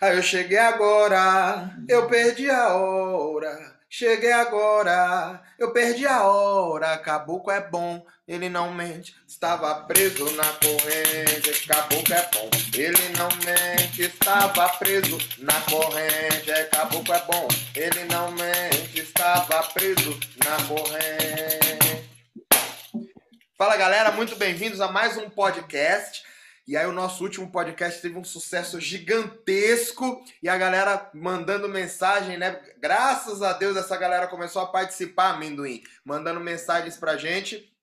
[0.00, 3.78] Aí eu cheguei agora, eu perdi a hora.
[3.86, 6.96] Cheguei agora, eu perdi a hora.
[6.96, 9.14] Caboclo é bom, ele não mente.
[9.28, 11.66] Estava preso na corrente.
[11.66, 14.00] Caboclo é bom, ele não mente.
[14.00, 16.50] Estava preso na corrente.
[16.70, 19.00] Caboclo é bom, ele não mente.
[19.00, 22.08] Estava preso na corrente.
[23.58, 26.29] Fala galera, muito bem-vindos a mais um podcast.
[26.66, 32.38] E aí o nosso último podcast teve um sucesso gigantesco e a galera mandando mensagem,
[32.38, 32.60] né?
[32.78, 37.74] Graças a Deus essa galera começou a participar, amendoim, mandando mensagens pra gente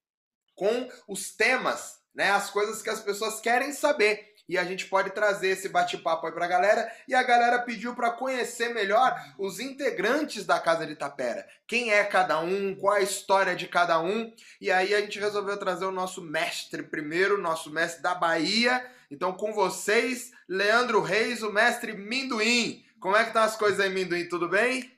[0.56, 2.32] com os temas, né?
[2.32, 6.32] As coisas que as pessoas querem saber e a gente pode trazer esse bate-papo aí
[6.32, 6.92] pra galera.
[7.08, 11.48] E a galera pediu para conhecer melhor os integrantes da Casa de Tapera.
[11.68, 14.34] Quem é cada um, qual a história de cada um.
[14.62, 18.86] E aí a gente resolveu trazer o nosso mestre primeiro, nosso mestre da Bahia.
[19.12, 22.84] Então com vocês, Leandro Reis, o mestre Minduim.
[23.00, 24.28] Como é que estão as coisas aí, Minduim?
[24.28, 24.92] Tudo bem?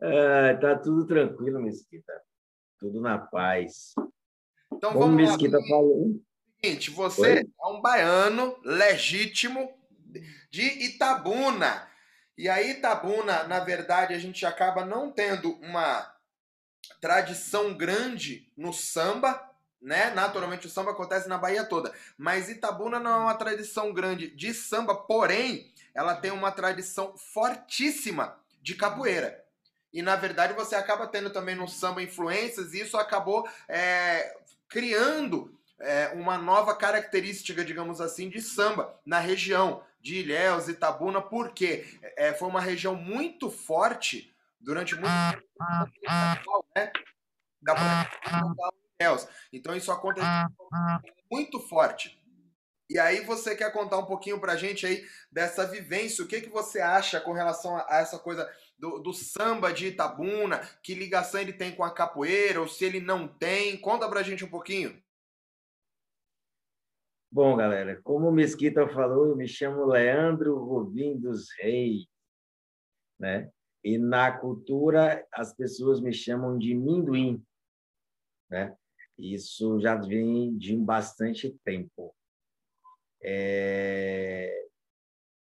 [0.00, 2.12] Ah, tá tudo tranquilo, Mesquita.
[2.78, 3.94] Tudo na paz.
[4.72, 5.66] Então Como vamos Mesquita lá.
[5.68, 6.20] falou,
[6.60, 7.48] Seguinte, você Oi?
[7.60, 9.72] é um baiano legítimo
[10.50, 11.88] de Itabuna.
[12.36, 16.12] E aí, Itabuna, na verdade, a gente acaba não tendo uma
[17.00, 19.40] tradição grande no samba,
[19.80, 20.10] né?
[20.10, 24.52] Naturalmente o samba acontece na Bahia toda, mas Itabuna não é uma tradição grande de
[24.52, 29.44] samba, porém, ela tem uma tradição fortíssima de capoeira.
[29.92, 34.36] E na verdade você acaba tendo também no samba influências, e isso acabou é,
[34.68, 41.98] criando é, uma nova característica, digamos assim, de samba na região de Ilhéus, Itabuna, porque
[42.16, 45.12] é, foi uma região muito forte durante muito
[46.00, 46.92] tempo, né?
[47.60, 49.28] Da da Ilhéus.
[49.52, 50.28] Então isso aconteceu
[51.30, 52.18] muito forte.
[52.90, 56.48] E aí você quer contar um pouquinho pra gente aí dessa vivência, o que, que
[56.48, 61.40] você acha com relação a a essa coisa do, do samba de Itabuna, que ligação
[61.40, 65.02] ele tem com a capoeira, ou se ele não tem, conta pra gente um pouquinho.
[67.30, 72.06] Bom, galera, como o Mesquita falou, eu me chamo Leandro Rubim dos Reis,
[73.18, 73.50] né?
[73.84, 77.44] E na cultura as pessoas me chamam de Minduim,
[78.48, 78.74] né?
[79.18, 82.14] Isso já vem de bastante tempo.
[83.22, 84.66] É...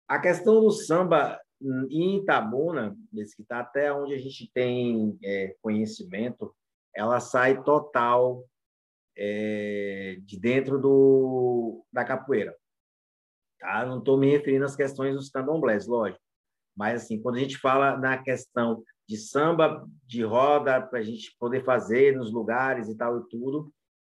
[0.08, 6.52] A questão do samba em Itabuna, Mesquita, até onde a gente tem é, conhecimento,
[6.92, 8.44] ela sai total
[9.16, 12.56] é, de dentro do, da capoeira.
[13.58, 13.84] Tá?
[13.84, 16.22] Não estou me referindo às questões dos candomblés, lógico.
[16.76, 21.36] Mas, assim, quando a gente fala na questão de samba de roda, para a gente
[21.38, 23.72] poder fazer nos lugares e tal e tudo,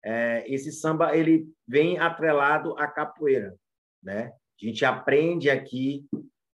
[0.05, 3.55] é, esse samba ele vem atrelado à capoeira.
[4.03, 4.33] Né?
[4.61, 6.07] A gente aprende aqui,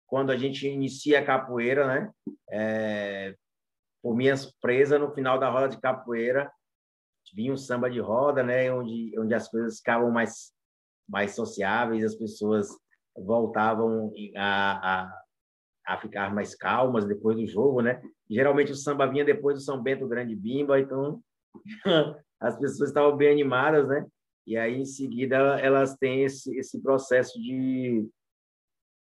[0.05, 2.11] quando a gente inicia a capoeira, né?
[2.51, 3.35] É,
[4.01, 6.51] por minha surpresa, no final da roda de capoeira,
[7.35, 10.53] vinha um samba de roda, né, onde, onde as coisas ficavam mais,
[11.07, 12.69] mais sociáveis, as pessoas
[13.15, 15.23] voltavam a, a,
[15.85, 18.01] a ficar mais calmas depois do jogo, né?
[18.29, 21.21] Geralmente o samba vinha depois do São Bento Grande Bimba, então
[22.39, 24.05] as pessoas estavam bem animadas, né?
[24.47, 28.07] E aí em seguida elas têm esse, esse processo de,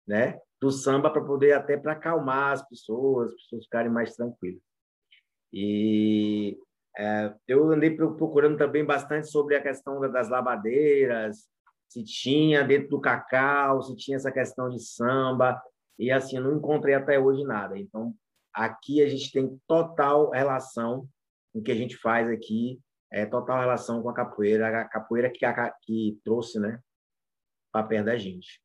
[0.07, 4.63] né, do samba para poder até para acalmar as pessoas, as pessoas ficarem mais tranquilas.
[5.53, 6.59] E
[6.97, 11.49] é, eu andei procurando também bastante sobre a questão das lavadeiras,
[11.89, 15.61] se tinha dentro do cacau, se tinha essa questão de samba,
[15.99, 17.79] e assim, não encontrei até hoje nada.
[17.79, 18.15] Então,
[18.53, 21.09] aqui a gente tem total relação
[21.55, 22.81] o que a gente faz aqui,
[23.11, 26.81] é total relação com a capoeira, a capoeira que, a, que trouxe, né,
[27.73, 28.61] para perto da gente.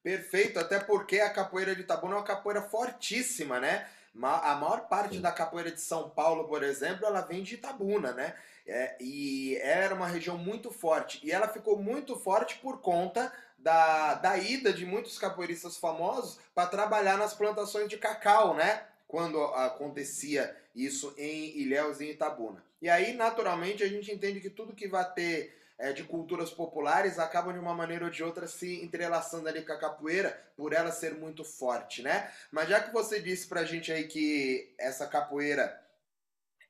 [0.00, 3.88] Perfeito, até porque a capoeira de Itabuna é uma capoeira fortíssima, né?
[4.22, 8.34] A maior parte da capoeira de São Paulo, por exemplo, ela vem de Itabuna, né?
[8.66, 11.20] É, e era uma região muito forte.
[11.22, 16.68] E ela ficou muito forte por conta da, da ida de muitos capoeiristas famosos para
[16.68, 18.84] trabalhar nas plantações de cacau, né?
[19.06, 22.64] Quando acontecia isso em Ilhéus e em Itabuna.
[22.82, 27.18] E aí, naturalmente, a gente entende que tudo que vai ter é, de culturas populares
[27.18, 30.90] acabam de uma maneira ou de outra se entrelaçando ali com a capoeira, por ela
[30.90, 32.30] ser muito forte, né?
[32.50, 35.82] Mas já que você disse pra gente aí que essa capoeira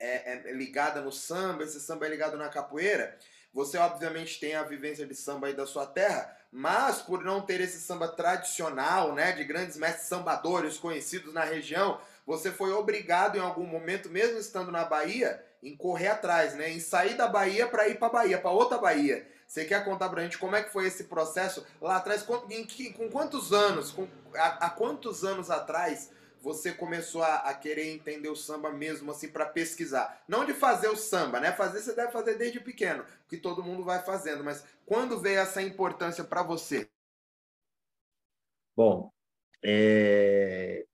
[0.00, 3.16] é, é ligada no samba, esse samba é ligado na capoeira,
[3.54, 7.60] você obviamente tem a vivência de samba aí da sua terra, mas por não ter
[7.60, 13.40] esse samba tradicional, né, de grandes mestres sambadores conhecidos na região, você foi obrigado em
[13.40, 17.88] algum momento, mesmo estando na Bahia, em correr atrás, né, em sair da Bahia para
[17.88, 19.26] ir para Bahia, para outra Bahia.
[19.46, 22.22] Você quer contar pra gente como é que foi esse processo lá atrás?
[22.22, 26.10] Com, com quantos anos, com, há, há, quantos anos atrás
[26.40, 30.22] você começou a, a querer entender o samba mesmo, assim, para pesquisar?
[30.26, 31.52] Não de fazer o samba, né?
[31.52, 35.62] Fazer você deve fazer desde pequeno, que todo mundo vai fazendo, mas quando veio essa
[35.62, 36.90] importância para você?
[38.76, 39.10] Bom,
[39.64, 40.86] é...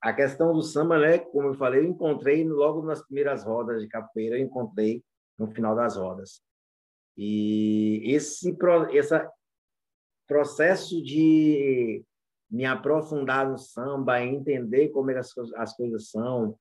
[0.00, 1.18] a questão do samba, né?
[1.18, 5.02] Como eu falei, eu encontrei logo nas primeiras rodas de capoeira, eu encontrei
[5.38, 6.40] no final das rodas.
[7.16, 8.56] E esse
[8.92, 9.30] essa
[10.26, 12.04] processo de
[12.50, 16.58] me aprofundar no samba, entender como é as, as coisas são,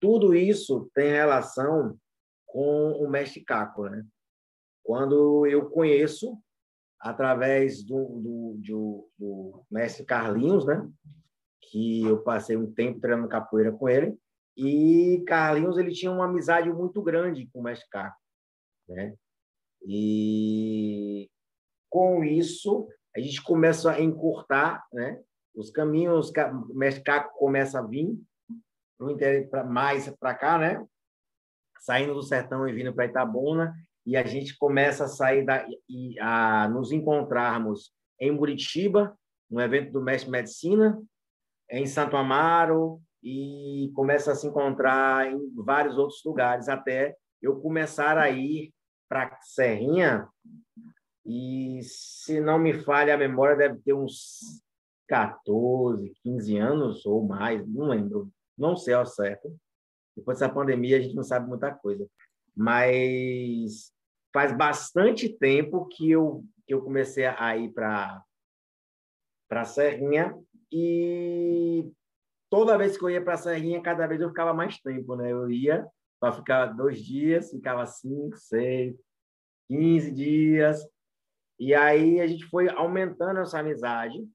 [0.00, 1.98] tudo isso tem relação
[2.46, 4.06] com o mestre Caco, né?
[4.82, 6.38] Quando eu conheço
[6.98, 10.88] através do, do, do, do mestre Carlinhos, né?
[11.70, 14.16] Que eu passei um tempo treinando capoeira com ele,
[14.56, 18.16] e Carlinhos ele tinha uma amizade muito grande com o mestre Caco,
[18.88, 19.14] né?
[19.86, 21.30] E
[21.88, 25.20] com isso a gente começa a encurtar, né?
[25.54, 26.32] Os caminhos,
[26.70, 28.18] o mestre Caco começa a vir
[29.68, 30.84] mais para cá, né?
[31.80, 33.74] Saindo do sertão e vindo para Itabuna,
[34.04, 39.16] e a gente começa a sair da, e a nos encontrarmos em Muritiba,
[39.50, 41.00] no evento do Mestre Medicina,
[41.70, 48.16] em Santo Amaro, e começa a se encontrar em vários outros lugares, até eu começar
[48.16, 48.72] a ir
[49.08, 50.28] para Serrinha,
[51.24, 54.62] e se não me falha a memória, deve ter uns
[55.08, 59.54] 14, 15 anos ou mais, não lembro, não sei ao certo.
[60.16, 62.06] Depois dessa pandemia, a gente não sabe muita coisa.
[62.56, 63.92] Mas
[64.32, 68.24] faz bastante tempo que eu, que eu comecei a ir para
[69.64, 70.34] Serrinha
[70.72, 71.90] e
[72.50, 75.32] toda vez que eu ia para a Serrinha, cada vez eu ficava mais tempo, né?
[75.32, 75.86] Eu ia
[76.20, 78.96] para ficar dois dias, ficava cinco, seis,
[79.68, 80.84] quinze dias.
[81.58, 84.26] E aí a gente foi aumentando essa amizade,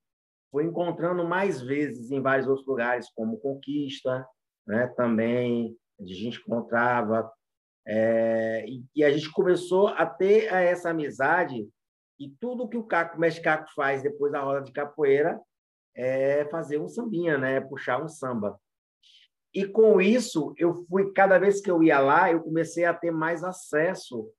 [0.51, 4.25] foi encontrando mais vezes em vários outros lugares, como Conquista,
[4.67, 4.87] né?
[4.95, 7.31] também a gente encontrava.
[7.85, 8.65] É,
[8.95, 11.67] e, a gente começou a ter essa amizade
[12.17, 15.37] e tudo que o Caco, mestre Caco faz depois da roda de capoeira
[15.95, 17.61] é fazer um sambinha, né?
[17.61, 18.59] puxar um samba.
[19.53, 23.11] E com isso, eu fui cada vez que eu ia lá, eu comecei a ter
[23.11, 24.31] mais acesso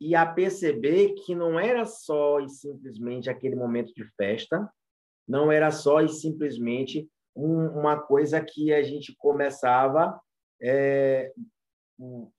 [0.00, 4.70] e a perceber que não era só e simplesmente aquele momento de festa,
[5.26, 10.20] não era só e simplesmente um, uma coisa que a gente começava
[10.62, 11.32] é,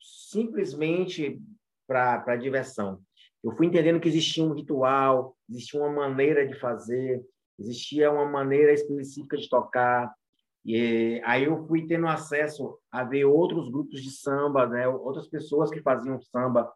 [0.02, 1.42] simplesmente
[1.86, 3.02] para diversão.
[3.44, 7.24] Eu fui entendendo que existia um ritual, existia uma maneira de fazer,
[7.60, 10.14] existia uma maneira específica de tocar,
[10.68, 14.86] e aí eu fui tendo acesso a ver outros grupos de samba, né?
[14.86, 16.70] outras pessoas que faziam samba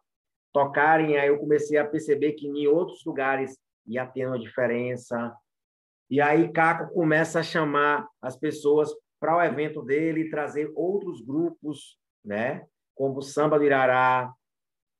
[0.50, 1.18] tocarem.
[1.18, 3.54] Aí eu comecei a perceber que em outros lugares
[3.86, 5.36] ia tendo uma diferença.
[6.08, 8.90] E aí Caco começa a chamar as pessoas
[9.20, 12.66] para o evento dele, trazer outros grupos, né?
[12.94, 14.32] como Samba do Irará,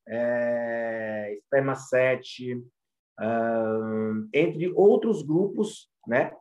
[0.07, 3.82] é, Esperma 7, uh,
[4.33, 6.35] entre outros grupos, né?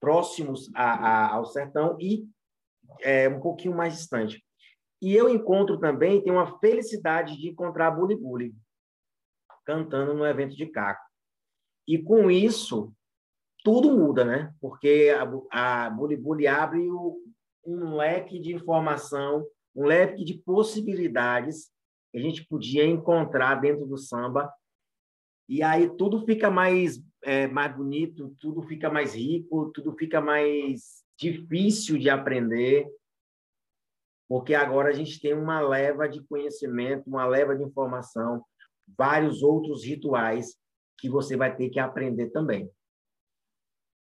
[0.00, 2.26] próximos a, a, ao sertão e
[3.00, 4.44] é, um pouquinho mais distante.
[5.00, 8.54] E eu encontro também, tenho uma felicidade de encontrar a Bully Bully
[9.64, 11.04] cantando no evento de Caco.
[11.86, 12.92] E com isso,
[13.62, 14.54] tudo muda, né?
[14.60, 15.14] Porque
[15.50, 17.22] a, a Bully Bully abre o,
[17.66, 21.70] um leque de informação, um leque de possibilidades
[22.10, 24.52] que a gente podia encontrar dentro do samba.
[25.48, 31.04] E aí tudo fica mais é, mais bonito, tudo fica mais rico, tudo fica mais
[31.18, 32.88] difícil de aprender,
[34.28, 38.44] porque agora a gente tem uma leva de conhecimento, uma leva de informação,
[38.96, 40.56] vários outros rituais
[40.98, 42.70] que você vai ter que aprender também.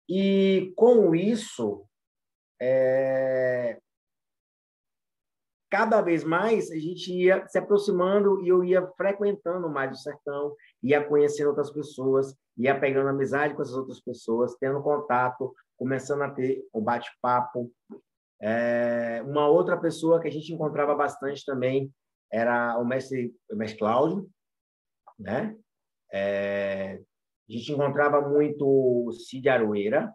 [0.09, 1.87] E com isso,
[2.61, 3.81] é...
[5.73, 10.55] cada vez mais a gente ia se aproximando e eu ia frequentando mais o sertão,
[10.83, 16.31] ia conhecendo outras pessoas, ia pegando amizade com essas outras pessoas, tendo contato, começando a
[16.31, 17.73] ter o bate-papo.
[18.39, 21.91] É, uma outra pessoa que a gente encontrava bastante também
[22.31, 24.29] era o mestre, o mestre Cláudio,
[25.19, 25.57] né?
[26.13, 27.01] É,
[27.49, 30.13] a gente encontrava muito Cid Aroeira,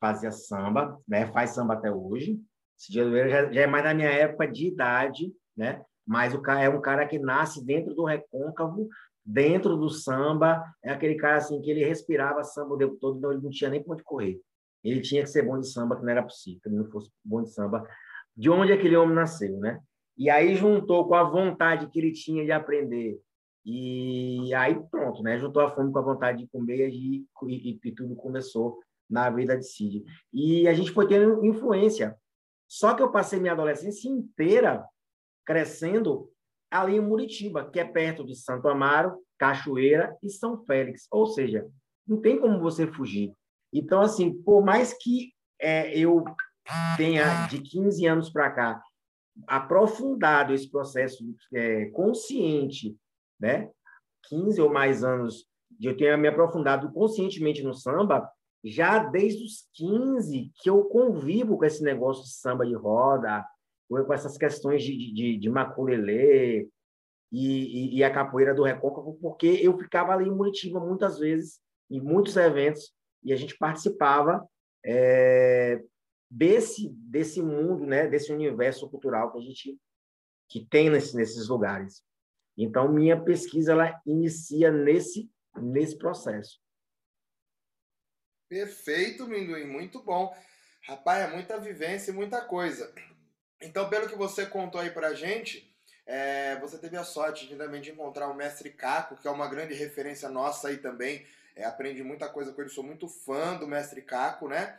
[0.00, 1.30] fazia samba, né?
[1.30, 2.40] faz samba até hoje.
[2.80, 5.84] Cid Aroeira já, já é mais da minha época de idade, né?
[6.06, 8.88] mas o cara é um cara que nasce dentro do recôncavo
[9.24, 13.30] dentro do samba, é aquele cara assim que ele respirava samba o tempo todo, então
[13.30, 14.40] ele não tinha nem para onde correr.
[14.82, 17.10] Ele tinha que ser bom de samba, que não era possível, que ele não fosse
[17.24, 17.86] bom de samba.
[18.36, 19.78] De onde aquele homem nasceu, né?
[20.16, 23.20] E aí juntou com a vontade que ele tinha de aprender
[23.64, 25.38] E aí pronto, né?
[25.38, 29.56] Juntou a fome com a vontade de comer e, e, e tudo começou na vida
[29.56, 30.02] de Cid.
[30.32, 32.16] E a gente foi tendo influência.
[32.70, 34.86] Só que eu passei minha adolescência inteira
[35.44, 36.30] crescendo
[36.70, 41.08] ali em Muritiba, que é perto de Santo Amaro, Cachoeira e São Félix.
[41.10, 41.66] Ou seja,
[42.06, 43.34] não tem como você fugir.
[43.72, 46.24] Então, assim, por mais que é, eu
[46.96, 48.80] tenha de 15 anos para cá
[49.48, 52.96] aprofundado esse processo é, consciente,
[53.40, 53.68] né?
[54.28, 58.30] 15 ou mais anos de eu ter me aprofundado conscientemente no samba,
[58.64, 63.44] já desde os 15 que eu convivo com esse negócio de samba de roda,
[63.88, 66.68] com essas questões de, de, de maculelê
[67.32, 71.60] e, e, e, a capoeira do recôncavo, porque eu ficava ali em Muritiba muitas vezes,
[71.90, 74.46] em muitos eventos, e a gente participava
[74.84, 75.82] é,
[76.30, 79.78] desse, desse mundo, né, desse universo cultural que a gente
[80.48, 82.02] que tem nesse, nesses lugares.
[82.58, 86.60] Então, minha pesquisa ela inicia nesse, nesse processo.
[88.50, 90.36] Perfeito, Minduim, muito bom.
[90.82, 92.92] Rapaz, é muita vivência e muita coisa.
[93.62, 95.72] Então, pelo que você contou aí pra gente,
[96.04, 99.46] é, você teve a sorte de, também de encontrar o mestre Caco, que é uma
[99.46, 101.24] grande referência nossa aí também.
[101.54, 104.76] É, aprendi muita coisa com ele, sou muito fã do mestre Caco, né?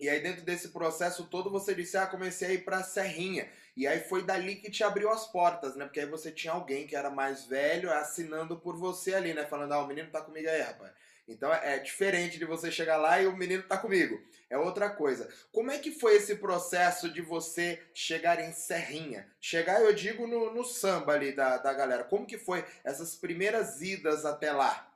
[0.00, 3.48] E aí, dentro desse processo todo, você disse: Ah, comecei a ir pra Serrinha.
[3.76, 5.84] E aí foi dali que te abriu as portas, né?
[5.84, 9.46] Porque aí você tinha alguém que era mais velho assinando por você ali, né?
[9.46, 10.90] Falando: Ah, o menino tá comigo aí, rapaz.
[11.28, 14.18] Então é diferente de você chegar lá e o menino tá comigo.
[14.48, 15.28] É outra coisa.
[15.52, 19.30] Como é que foi esse processo de você chegar em Serrinha?
[19.38, 22.02] Chegar, eu digo, no, no samba ali da, da galera.
[22.02, 24.90] Como que foi essas primeiras idas até lá?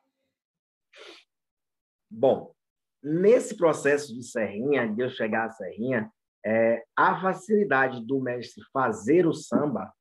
[2.10, 2.54] Bom,
[3.02, 6.10] nesse processo de Serrinha, de eu chegar a Serrinha,
[6.44, 9.92] é, a facilidade do mestre fazer o samba,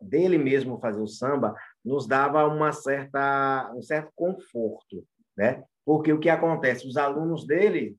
[0.00, 5.04] dele mesmo fazer o samba, nos dava uma certa, um certo conforto
[5.38, 5.64] né?
[5.84, 6.86] Porque o que acontece?
[6.86, 7.96] Os alunos dele,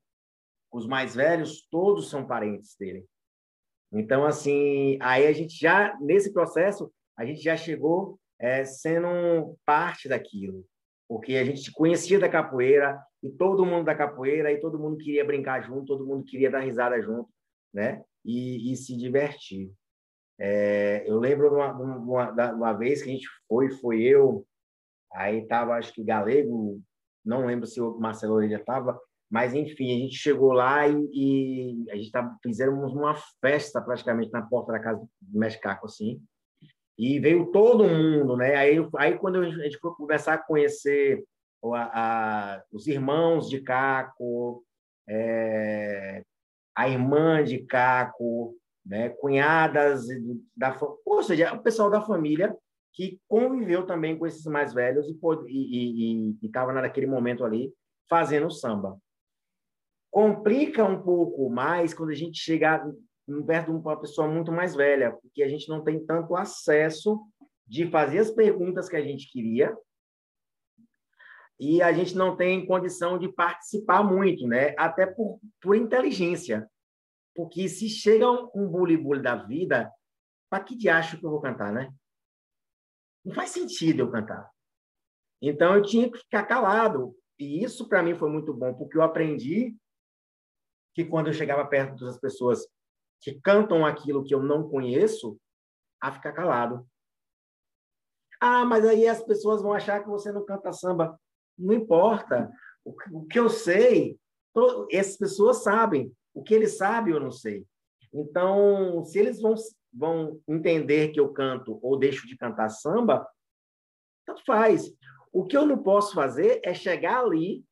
[0.72, 3.06] os mais velhos, todos são parentes dele.
[3.92, 10.10] Então, assim, aí a gente já, nesse processo, a gente já chegou é, sendo parte
[10.10, 10.66] daquilo.
[11.08, 15.26] Porque a gente conhecia da capoeira, e todo mundo da capoeira, e todo mundo queria
[15.26, 17.30] brincar junto, todo mundo queria dar risada junto,
[17.74, 18.04] né?
[18.24, 19.72] E, e se divertir.
[20.38, 24.46] É, eu lembro de uma, uma, uma, vez que a gente foi, foi eu,
[25.12, 26.80] aí tava, acho que Galego,
[27.30, 31.92] não lembro se o Marcelo Orelha estava, mas enfim, a gente chegou lá e, e
[31.92, 36.20] a gente tá, fizemos uma festa praticamente na porta da casa do Mescaco, assim,
[36.98, 38.56] e veio todo mundo, né?
[38.56, 41.24] Aí, aí quando a gente foi começar a conhecer
[41.64, 44.66] a, a, os irmãos de Caco,
[45.08, 46.24] é,
[46.76, 48.56] a irmã de Caco,
[48.86, 49.10] né?
[49.10, 50.08] cunhadas
[50.58, 52.56] da, ou seja, o pessoal da família
[53.00, 55.08] que conviveu também com esses mais velhos
[55.48, 57.74] e estava naquele momento ali
[58.10, 59.00] fazendo samba.
[60.12, 62.86] Complica um pouco mais quando a gente chega
[63.48, 67.26] perto de uma pessoa muito mais velha, porque a gente não tem tanto acesso
[67.66, 69.74] de fazer as perguntas que a gente queria
[71.58, 74.76] e a gente não tem condição de participar muito, né?
[74.78, 76.70] Até por, por inteligência.
[77.34, 79.90] Porque se chega um bully-bully da vida,
[80.50, 81.94] para que diacho que eu vou cantar, né?
[83.30, 84.50] Não faz sentido eu cantar.
[85.40, 87.16] Então eu tinha que ficar calado.
[87.38, 89.78] E isso para mim foi muito bom, porque eu aprendi
[90.96, 92.68] que quando eu chegava perto das pessoas
[93.22, 95.40] que cantam aquilo que eu não conheço,
[96.02, 96.90] a ficar calado.
[98.42, 101.20] Ah, mas aí as pessoas vão achar que você não canta samba.
[101.56, 102.52] Não importa.
[102.84, 104.20] O que eu sei,
[104.90, 106.12] essas pessoas sabem.
[106.34, 107.64] O que eles sabem, eu não sei.
[108.12, 109.54] Então, se eles vão
[109.94, 113.28] vão entender que eu canto ou deixo de cantar samba,
[114.26, 114.86] tanto faz.
[115.32, 117.64] O que eu não posso fazer é chegar ali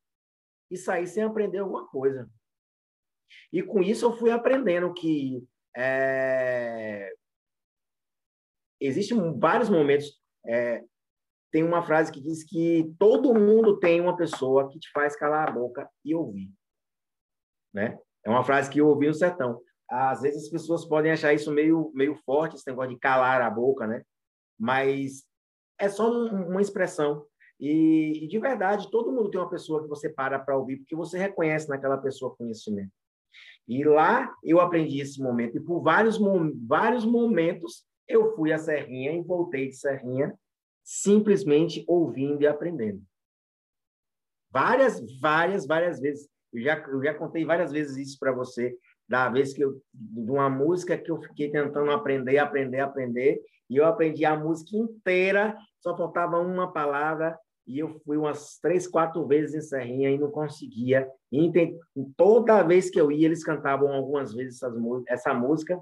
[0.69, 2.29] e sair sem aprender alguma coisa.
[3.51, 5.45] E com isso eu fui aprendendo que
[5.75, 7.12] é...
[8.79, 10.21] existem vários momentos.
[10.45, 10.83] É...
[11.51, 15.47] Tem uma frase que diz que todo mundo tem uma pessoa que te faz calar
[15.47, 16.51] a boca e ouvir.
[17.74, 17.97] Né?
[18.24, 21.51] É uma frase que eu ouvi no sertão às vezes as pessoas podem achar isso
[21.51, 24.03] meio, meio forte, esse negócio de calar a boca, né?
[24.60, 25.24] Mas
[25.79, 27.25] é só um, uma expressão.
[27.60, 30.96] E, e, de verdade, todo mundo tem uma pessoa que você para para ouvir, porque
[30.96, 32.91] você reconhece naquela pessoa conhecimento.
[33.67, 35.58] E lá eu aprendi esse momento.
[35.58, 36.17] E por vários,
[36.67, 40.38] vários momentos eu fui a Serrinha e voltei de Serrinha,
[40.84, 43.01] simplesmente ouvindo e aprendendo.
[44.51, 46.29] Várias, várias, várias vezes.
[46.53, 50.31] Eu já, eu já contei várias vezes isso para você da vez que eu de
[50.31, 55.57] uma música que eu fiquei tentando aprender, aprender, aprender, e eu aprendi a música inteira,
[55.79, 60.31] só faltava uma palavra e eu fui umas três, quatro vezes em Serrinha e não
[60.31, 61.09] conseguia.
[61.31, 61.51] E
[62.15, 64.61] toda vez que eu ia, eles cantavam algumas vezes
[65.07, 65.77] essa música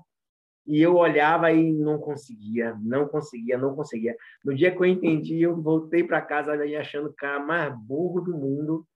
[0.65, 4.15] e eu olhava e não conseguia, não conseguia, não conseguia.
[4.43, 8.35] No dia que eu entendi, eu voltei para casa achando o cara mais burro do
[8.35, 8.87] mundo,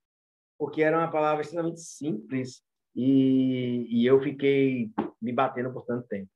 [0.57, 2.63] porque era uma palavra extremamente simples
[2.95, 4.91] e, e eu fiquei
[5.21, 6.29] me batendo por tanto tempo.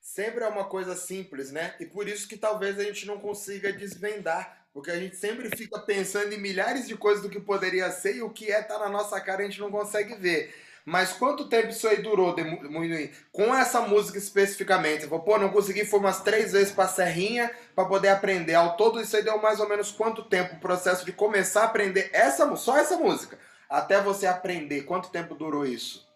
[0.00, 1.74] Sempre é uma coisa simples, né?
[1.80, 5.78] E por isso que talvez a gente não consiga desvendar porque a gente sempre fica
[5.78, 8.88] pensando em milhares de coisas do que poderia ser e o que é tá na
[8.88, 10.52] nossa cara a gente não consegue ver.
[10.84, 13.10] Mas quanto tempo isso aí durou, Munhui?
[13.32, 15.06] Com essa música especificamente?
[15.06, 18.54] Vou, pô, não consegui, foi umas três vezes pra Serrinha para poder aprender.
[18.54, 21.66] Ao todo, isso aí deu mais ou menos quanto tempo o processo de começar a
[21.66, 23.38] aprender essa, só essa música?
[23.70, 26.06] Até você aprender, quanto tempo durou isso?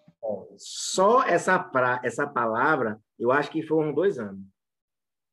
[0.56, 4.42] Só essa, pra, essa palavra, eu acho que foram dois anos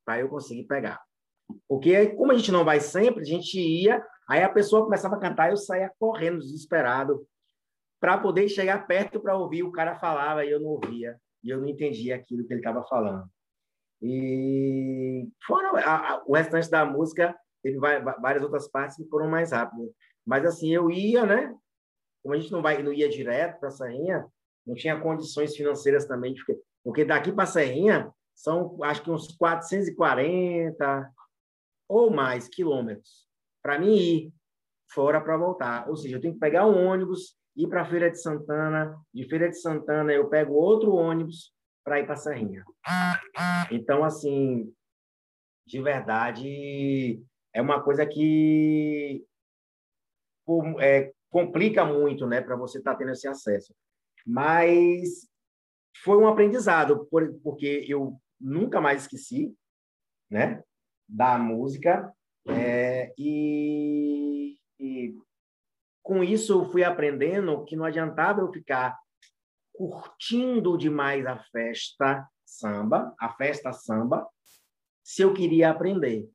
[0.04, 1.00] para eu conseguir pegar.
[1.68, 5.20] Porque como a gente não vai sempre, a gente ia, aí a pessoa começava a
[5.20, 7.26] cantar, eu saía correndo, desesperado,
[8.00, 9.62] para poder chegar perto para ouvir.
[9.62, 12.84] O cara falava e eu não ouvia, e eu não entendia aquilo que ele estava
[12.84, 13.28] falando.
[14.02, 19.52] E foram a, a, o restante da música teve várias outras partes que foram mais
[19.52, 19.90] rápidas.
[20.24, 21.54] Mas assim, eu ia, né?
[22.26, 24.26] Como a gente não vai, não ia direto para Serrinha,
[24.66, 26.34] não tinha condições financeiras também,
[26.82, 31.08] porque daqui para Serrinha são acho que uns 440,
[31.88, 33.26] ou mais quilômetros
[33.62, 34.34] para mim ir
[34.92, 35.88] fora para voltar.
[35.88, 39.24] Ou seja, eu tenho que pegar um ônibus, ir para a Feira de Santana, de
[39.28, 41.52] Feira de Santana eu pego outro ônibus
[41.84, 42.64] para ir para Serrinha.
[43.70, 44.72] Então, assim,
[45.64, 49.24] de verdade, é uma coisa que
[50.80, 53.74] é, complica muito, né, para você estar tá tendo esse acesso.
[54.26, 55.28] Mas
[56.02, 57.06] foi um aprendizado,
[57.42, 59.54] porque eu nunca mais esqueci,
[60.30, 60.62] né?
[61.08, 62.12] da música.
[62.48, 65.16] É, e, e
[66.02, 68.96] com isso eu fui aprendendo que não adiantava eu ficar
[69.72, 74.26] curtindo demais a festa samba, a festa samba,
[75.02, 76.28] se eu queria aprender.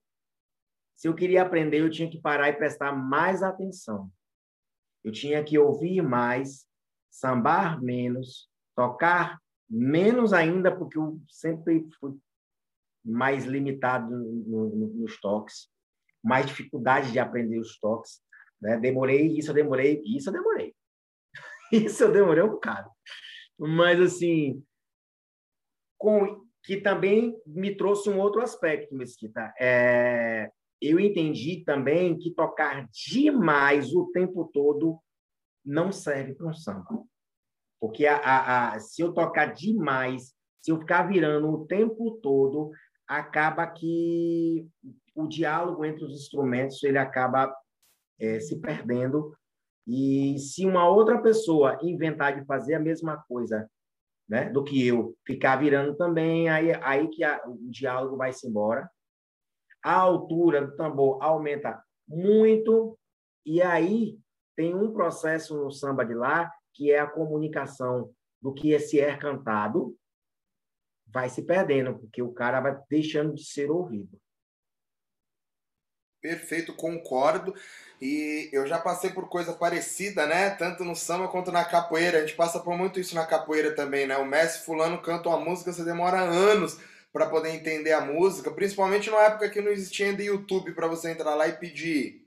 [0.96, 4.12] Se eu queria aprender, eu tinha que parar e prestar mais atenção.
[5.04, 6.68] Eu tinha que ouvir mais,
[7.10, 12.18] sambar menos, tocar menos ainda, porque eu sempre fui
[13.04, 15.70] mais limitado no, no, nos toques,
[16.24, 18.22] mais dificuldade de aprender os toques.
[18.62, 18.78] Né?
[18.78, 20.76] Demorei, isso eu demorei, isso eu demorei.
[21.72, 22.90] isso eu demorei um bocado.
[23.58, 24.64] Mas, assim,
[25.98, 29.54] com, que também me trouxe um outro aspecto, Mesquita.
[29.60, 35.00] É, eu entendi também que tocar demais o tempo todo
[35.64, 37.04] não serve para um samba.
[37.80, 42.72] Porque a, a, a, se eu tocar demais, se eu ficar virando o tempo todo,
[43.08, 44.68] acaba que
[45.16, 47.54] o diálogo entre os instrumentos ele acaba
[48.20, 49.36] é, se perdendo
[49.88, 53.70] e se uma outra pessoa inventar de fazer a mesma coisa
[54.30, 58.90] né, do que eu, ficar virando também, aí, aí que o diálogo vai se embora.
[59.84, 62.98] A altura do tambor aumenta muito,
[63.46, 64.20] e aí
[64.56, 69.16] tem um processo no samba de lá, que é a comunicação do que esse é
[69.18, 69.96] cantado
[71.08, 74.20] vai se perdendo, porque o cara vai deixando de ser ouvido.
[76.22, 77.54] Perfeito, concordo.
[78.00, 80.52] E eu já passei por coisa parecida, né?
[80.52, 82.20] Tanto no samba quanto na capoeira.
[82.20, 84.16] A gente passa por muito isso na capoeira também, né?
[84.18, 86.80] O mestre fulano canta uma música, você demora anos
[87.12, 91.12] para poder entender a música, principalmente numa época que não existia ainda YouTube para você
[91.12, 92.22] entrar lá e pedir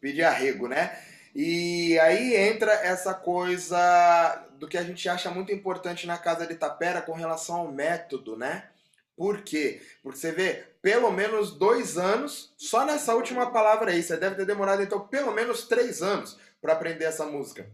[0.00, 0.98] pedir arrego, né?
[1.34, 6.54] E aí entra essa coisa do que a gente acha muito importante na Casa de
[6.54, 8.68] Tapera com relação ao método, né?
[9.16, 9.82] Por quê?
[10.02, 14.02] Porque você vê, pelo menos dois anos, só nessa última palavra aí.
[14.02, 17.70] Você deve ter demorado, então, pelo menos três anos para aprender essa música.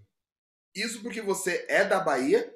[0.75, 2.53] Isso porque você é da Bahia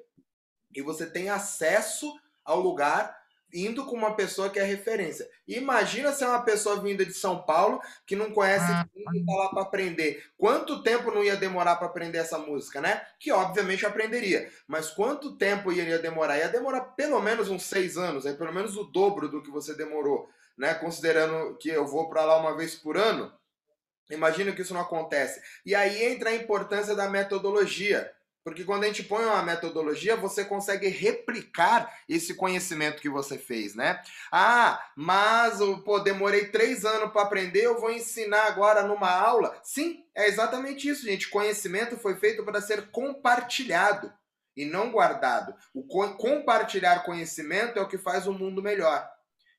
[0.74, 2.12] e você tem acesso
[2.44, 3.16] ao lugar
[3.52, 5.28] indo com uma pessoa que é referência.
[5.46, 8.86] Imagina se é uma pessoa vinda de São Paulo que não conhece ah.
[9.14, 10.24] e tá lá para aprender.
[10.36, 13.02] Quanto tempo não ia demorar para aprender essa música, né?
[13.18, 14.50] Que obviamente aprenderia.
[14.66, 16.38] Mas quanto tempo iria demorar?
[16.38, 19.74] Ia demorar pelo menos uns seis anos, é pelo menos o dobro do que você
[19.74, 20.74] demorou, né?
[20.74, 23.32] Considerando que eu vou para lá uma vez por ano.
[24.10, 25.40] Imagina que isso não acontece.
[25.64, 28.10] E aí entra a importância da metodologia.
[28.42, 33.74] Porque quando a gente põe uma metodologia, você consegue replicar esse conhecimento que você fez,
[33.74, 34.00] né?
[34.32, 39.58] Ah, mas pô, demorei três anos para aprender, eu vou ensinar agora numa aula.
[39.62, 41.28] Sim, é exatamente isso, gente.
[41.28, 44.12] Conhecimento foi feito para ser compartilhado
[44.56, 45.54] e não guardado.
[45.74, 49.08] O co compartilhar conhecimento é o que faz o mundo melhor.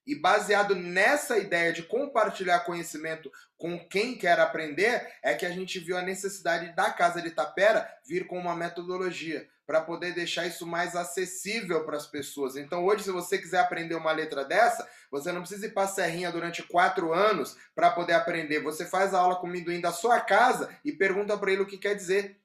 [0.05, 5.79] E baseado nessa ideia de compartilhar conhecimento com quem quer aprender, é que a gente
[5.79, 10.67] viu a necessidade da Casa de Tapera vir com uma metodologia para poder deixar isso
[10.67, 12.57] mais acessível para as pessoas.
[12.57, 15.87] Então, hoje, se você quiser aprender uma letra dessa, você não precisa ir para a
[15.87, 18.61] Serrinha durante quatro anos para poder aprender.
[18.63, 21.65] Você faz a aula com o Minduim da sua casa e pergunta para ele o
[21.65, 22.40] que quer dizer.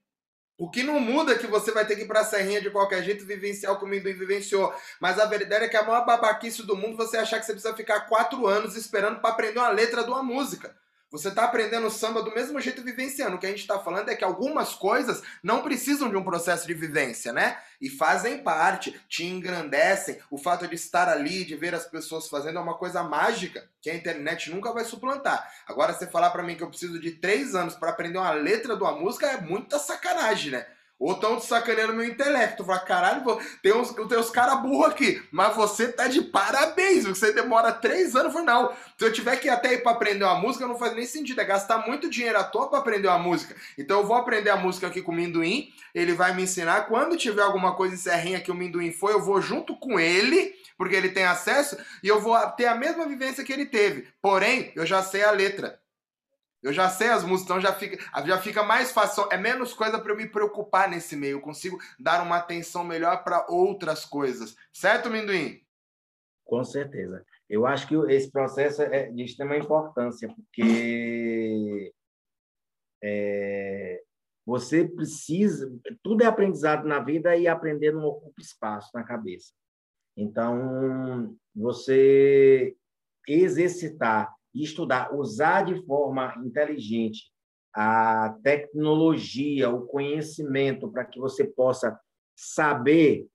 [0.59, 3.03] O que não muda é que você vai ter que ir pra Serrinha de qualquer
[3.03, 4.75] jeito vivenciar o que o vivenciou.
[4.99, 7.77] Mas a verdade é que a maior babaquice do mundo você achar que você precisa
[7.77, 10.75] ficar quatro anos esperando para aprender uma letra de uma música.
[11.17, 13.37] Você está aprendendo samba do mesmo jeito vivenciando.
[13.37, 16.67] O que a gente está falando é que algumas coisas não precisam de um processo
[16.67, 17.59] de vivência, né?
[17.81, 20.19] E fazem parte, te engrandecem.
[20.31, 23.89] O fato de estar ali, de ver as pessoas fazendo, é uma coisa mágica que
[23.89, 25.51] a internet nunca vai suplantar.
[25.67, 28.77] Agora, você falar para mim que eu preciso de três anos para aprender uma letra
[28.77, 30.67] de uma música é muita sacanagem, né?
[30.99, 32.65] Ou estão sacaneando meu intelecto.
[32.65, 33.23] Fala, caralho,
[33.63, 37.05] tem uns, tem uns caras burros aqui, mas você tá de parabéns.
[37.05, 38.33] Você demora três anos.
[38.33, 40.95] Falei, não, se eu tiver que ir até ir pra aprender uma música, não faz
[40.95, 41.41] nem sentido.
[41.41, 43.55] É gastar muito dinheiro à toa pra aprender uma música.
[43.77, 45.69] Então eu vou aprender a música aqui com o Minduim.
[45.95, 46.87] Ele vai me ensinar.
[46.87, 50.55] Quando tiver alguma coisa em Serrinha que o Minduim foi, eu vou junto com ele,
[50.79, 54.09] porque ele tem acesso, e eu vou ter a mesma vivência que ele teve.
[54.21, 55.79] Porém, eu já sei a letra.
[56.67, 59.29] Eu já sei as músicas, então já fica, já fica mais fácil.
[59.31, 61.37] É menos coisa para eu me preocupar nesse meio.
[61.37, 64.57] Eu consigo dar uma atenção melhor para outras coisas.
[64.73, 65.61] Certo, Minduim?
[66.45, 67.25] Com certeza.
[67.49, 71.93] Eu acho que esse processo é de extrema importância, porque
[73.01, 74.03] é,
[74.45, 75.73] você precisa.
[76.03, 79.53] Tudo é aprendizado na vida e aprender não ocupa espaço na cabeça.
[80.17, 82.77] Então, você
[83.29, 87.31] exercitar estudar, usar de forma inteligente
[87.75, 91.99] a tecnologia, o conhecimento, para que você possa
[92.35, 93.27] saber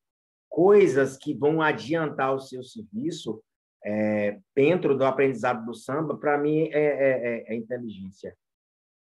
[0.49, 3.41] coisas que vão adiantar o seu serviço
[3.86, 7.10] é, dentro do aprendizado do samba, para mim é, é,
[7.49, 8.36] é, é inteligência.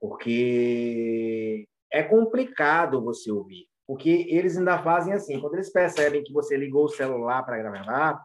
[0.01, 3.67] Porque é complicado você ouvir.
[3.87, 8.23] Porque eles ainda fazem assim, quando eles percebem que você ligou o celular para gravar,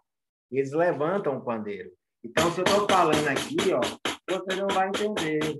[0.51, 1.91] eles levantam o pandeiro.
[2.23, 3.81] Então, se eu estou falando aqui, ó,
[4.29, 5.59] você não vai entender.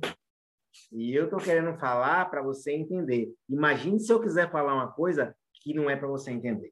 [0.92, 3.34] E eu estou querendo falar para você entender.
[3.50, 6.72] Imagine se eu quiser falar uma coisa que não é para você entender.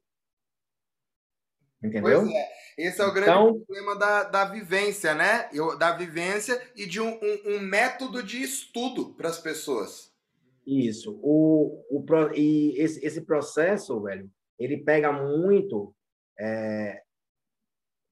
[1.82, 2.20] Entendeu?
[2.20, 2.48] Pois é.
[2.78, 5.50] Esse é o grande então, problema da, da vivência, né?
[5.52, 10.12] Eu, da vivência e de um, um, um método de estudo para as pessoas.
[10.66, 11.18] Isso.
[11.22, 15.94] O, o, e esse, esse processo, velho, ele pega muito
[16.38, 17.02] é,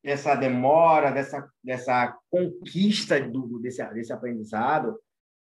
[0.03, 4.99] dessa demora, dessa, dessa conquista do, desse, desse aprendizado,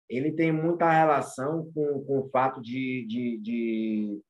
[0.09, 4.21] ele tem muita relação com, com o fato de, de, de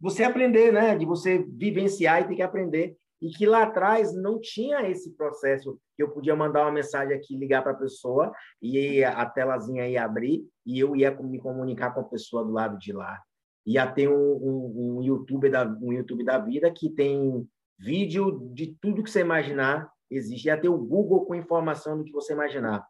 [0.00, 0.96] você aprender, né?
[0.96, 2.96] De você vivenciar e ter que aprender.
[3.22, 7.36] E que lá atrás não tinha esse processo que eu podia mandar uma mensagem aqui,
[7.36, 12.00] ligar para a pessoa, e a telazinha ia abrir, e eu ia me comunicar com
[12.00, 13.18] a pessoa do lado de lá.
[13.64, 18.76] Ia ter um, um, um, YouTube, da, um YouTube da vida que tem Vídeo de
[18.80, 20.44] tudo que você imaginar existe.
[20.44, 22.86] Já tem o Google com informação do que você imaginar.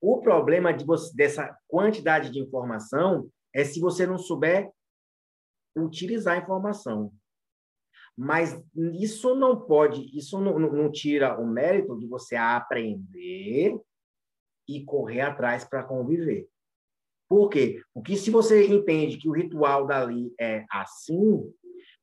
[0.00, 4.70] O problema de você, dessa quantidade de informação é se você não souber
[5.76, 7.12] utilizar a informação.
[8.16, 13.78] Mas isso não pode, isso não, não tira o mérito de você aprender
[14.68, 16.48] e correr atrás para conviver.
[17.28, 17.82] Por quê?
[17.92, 21.52] Porque se você entende que o ritual dali é assim,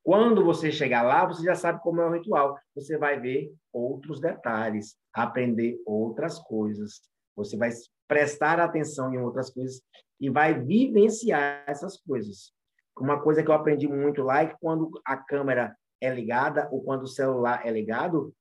[0.03, 2.57] quando você chegar lá, você já sabe como é o ritual.
[2.75, 7.01] Você vai ver outros detalhes, aprender outras coisas.
[7.37, 7.69] Você vai
[8.07, 9.81] prestar atenção em outras coisas
[10.19, 12.51] e vai vivenciar essas coisas.
[12.99, 16.83] Uma coisa que eu aprendi muito lá é que quando a câmera é ligada ou
[16.83, 18.33] quando o celular é ligado,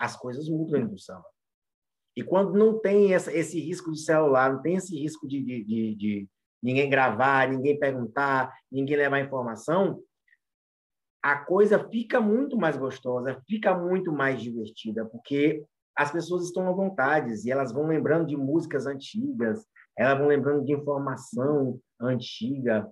[0.00, 1.26] as coisas mudam do samba.
[2.16, 5.64] E quando não tem essa, esse risco de celular, não tem esse risco de, de,
[5.64, 6.28] de, de
[6.62, 10.00] ninguém gravar, ninguém perguntar, ninguém levar informação,
[11.24, 15.64] a coisa fica muito mais gostosa, fica muito mais divertida, porque
[15.96, 20.66] as pessoas estão à vontade e elas vão lembrando de músicas antigas, elas vão lembrando
[20.66, 22.86] de informação antiga.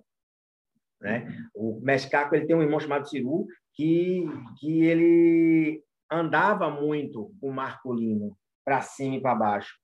[0.99, 1.31] Né?
[1.53, 4.25] O Mescaco ele tem um irmão chamado Ciru que,
[4.59, 9.77] que ele andava muito com o Marcolino, para cima e para baixo.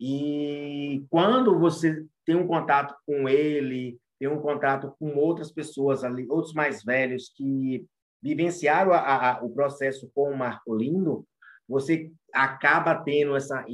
[0.00, 6.28] E quando você tem um contato com ele, ter um contato com outras pessoas ali,
[6.30, 7.84] outros mais velhos que
[8.22, 11.26] vivenciaram a, a, o processo com o Marcolino,
[11.68, 13.66] você acaba tendo essa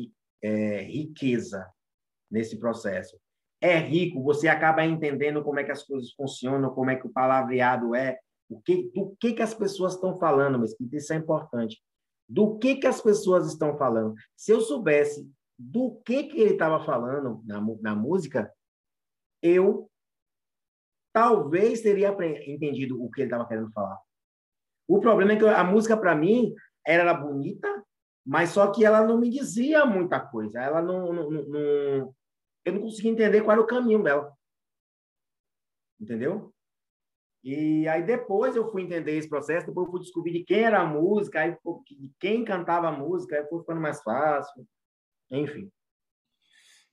[0.42, 1.70] é, riqueza
[2.30, 3.20] nesse processo.
[3.60, 7.12] É rico, você acaba entendendo como é que as coisas funcionam, como é que o
[7.12, 11.78] palavreado é, O que, do que, que as pessoas estão falando, mas isso é importante.
[12.26, 14.14] Do que, que as pessoas estão falando.
[14.34, 18.50] Se eu soubesse do que, que ele estava falando na, na música,
[19.42, 19.90] eu
[21.18, 23.98] talvez teria entendido o que ele estava querendo falar.
[24.86, 26.54] O problema é que a música, para mim,
[26.86, 27.68] era bonita,
[28.24, 30.62] mas só que ela não me dizia muita coisa.
[30.62, 32.14] Ela não, não, não,
[32.64, 34.32] eu não conseguia entender qual era o caminho dela.
[36.00, 36.54] Entendeu?
[37.42, 40.82] E aí depois eu fui entender esse processo, depois eu fui descobrir de quem era
[40.82, 41.56] a música, aí
[41.98, 44.64] de quem cantava a música, aí foi ficando mais fácil.
[45.32, 45.68] Enfim.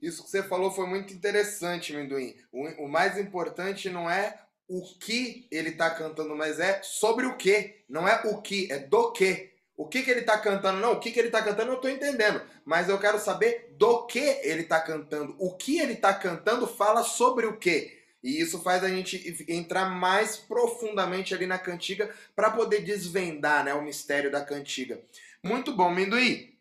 [0.02, 2.36] Isso que você falou foi muito interessante, Minduim.
[2.52, 7.38] O, o mais importante não é o que ele está cantando, mas é sobre o
[7.38, 7.84] que.
[7.88, 9.54] Não é o que, é do que.
[9.78, 10.80] O que, que ele está cantando?
[10.80, 12.42] Não, o que, que ele está cantando eu estou entendendo.
[12.64, 15.36] Mas eu quero saber do que ele está cantando.
[15.38, 17.96] O que ele está cantando fala sobre o que.
[18.24, 23.74] E isso faz a gente entrar mais profundamente ali na cantiga para poder desvendar né,
[23.74, 25.00] o mistério da cantiga.
[25.44, 26.58] Muito bom, Minduí.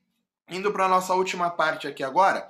[0.50, 2.46] Indo para a nossa última parte aqui agora.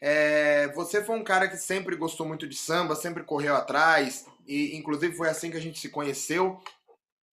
[0.00, 4.76] É, você foi um cara que sempre gostou muito de samba, sempre correu atrás, e
[4.76, 6.60] inclusive foi assim que a gente se conheceu.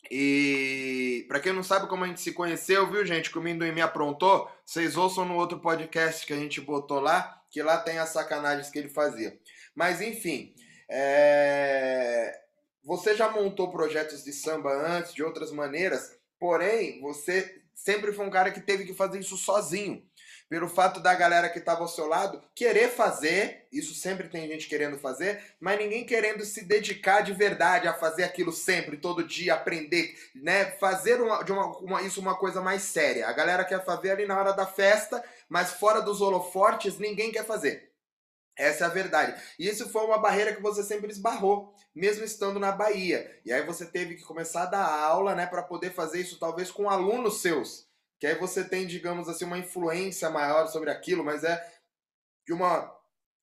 [0.09, 3.71] E para quem não sabe como a gente se conheceu, viu, gente, que o Minduim
[3.71, 7.97] me aprontou, vocês ouçam no outro podcast que a gente botou lá, que lá tem
[7.97, 9.37] as sacanagens que ele fazia.
[9.73, 10.53] Mas enfim,
[10.89, 12.39] é...
[12.83, 18.31] você já montou projetos de samba antes, de outras maneiras, porém, você sempre foi um
[18.31, 20.03] cara que teve que fazer isso sozinho
[20.55, 24.69] pelo fato da galera que estava ao seu lado querer fazer, isso sempre tem gente
[24.69, 29.53] querendo fazer, mas ninguém querendo se dedicar de verdade a fazer aquilo sempre, todo dia,
[29.53, 30.71] aprender, né?
[30.79, 33.27] Fazer uma, de uma, uma, isso uma coisa mais séria.
[33.27, 37.45] A galera quer fazer ali na hora da festa, mas fora dos holofortes ninguém quer
[37.45, 37.91] fazer.
[38.57, 39.37] Essa é a verdade.
[39.59, 43.29] E isso foi uma barreira que você sempre esbarrou, mesmo estando na Bahia.
[43.43, 46.71] E aí você teve que começar a dar aula, né, para poder fazer isso talvez
[46.71, 47.84] com alunos seus
[48.19, 51.61] que aí você tem, digamos assim, uma influência maior sobre aquilo, mas é
[52.45, 52.93] de uma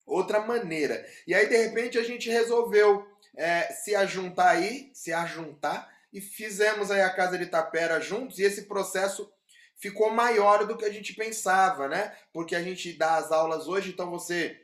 [0.06, 1.04] outra maneira.
[1.26, 3.06] E aí, de repente, a gente resolveu
[3.36, 8.42] é, se ajuntar aí, se ajuntar, e fizemos aí a Casa de Tapera juntos, e
[8.42, 9.30] esse processo
[9.76, 12.14] ficou maior do que a gente pensava, né?
[12.32, 14.58] Porque a gente dá as aulas hoje, então você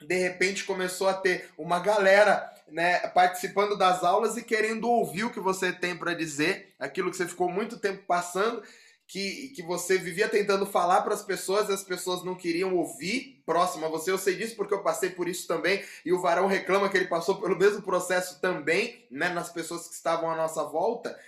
[0.00, 5.32] de repente começou a ter uma galera né, participando das aulas e querendo ouvir o
[5.32, 8.62] que você tem para dizer, aquilo que você ficou muito tempo passando,
[9.06, 13.42] que, que você vivia tentando falar para as pessoas e as pessoas não queriam ouvir
[13.44, 14.10] próximo a você.
[14.10, 17.06] Eu sei disso porque eu passei por isso também e o Varão reclama que ele
[17.06, 21.18] passou pelo mesmo processo também, né, nas pessoas que estavam à nossa volta.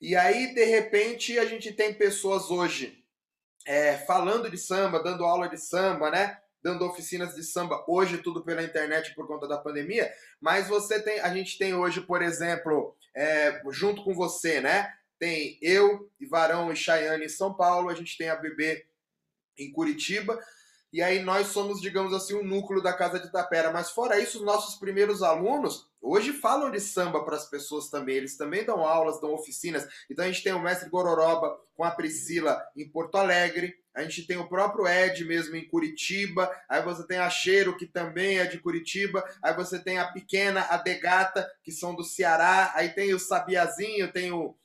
[0.00, 3.02] E aí, de repente, a gente tem pessoas hoje
[3.66, 6.38] é, falando de samba, dando aula de samba, né?
[6.62, 10.12] Dando oficinas de samba, hoje tudo pela internet por conta da pandemia.
[10.40, 14.92] Mas você tem, a gente tem hoje, por exemplo, é, junto com você, né?
[15.18, 18.86] Tem eu, Varão e Chayane em São Paulo, a gente tem a Bebê
[19.58, 20.38] em Curitiba,
[20.94, 23.72] e aí nós somos, digamos assim, o um núcleo da Casa de Tapera.
[23.72, 28.14] Mas fora isso, os nossos primeiros alunos hoje falam de samba para as pessoas também.
[28.14, 29.88] Eles também dão aulas, dão oficinas.
[30.08, 33.74] Então a gente tem o mestre Gororoba com a Priscila em Porto Alegre.
[33.92, 36.48] A gente tem o próprio Ed mesmo em Curitiba.
[36.68, 39.24] Aí você tem a Cheiro, que também é de Curitiba.
[39.42, 42.70] Aí você tem a Pequena, a Degata, que são do Ceará.
[42.72, 44.56] Aí tem o Sabiazinho, tem o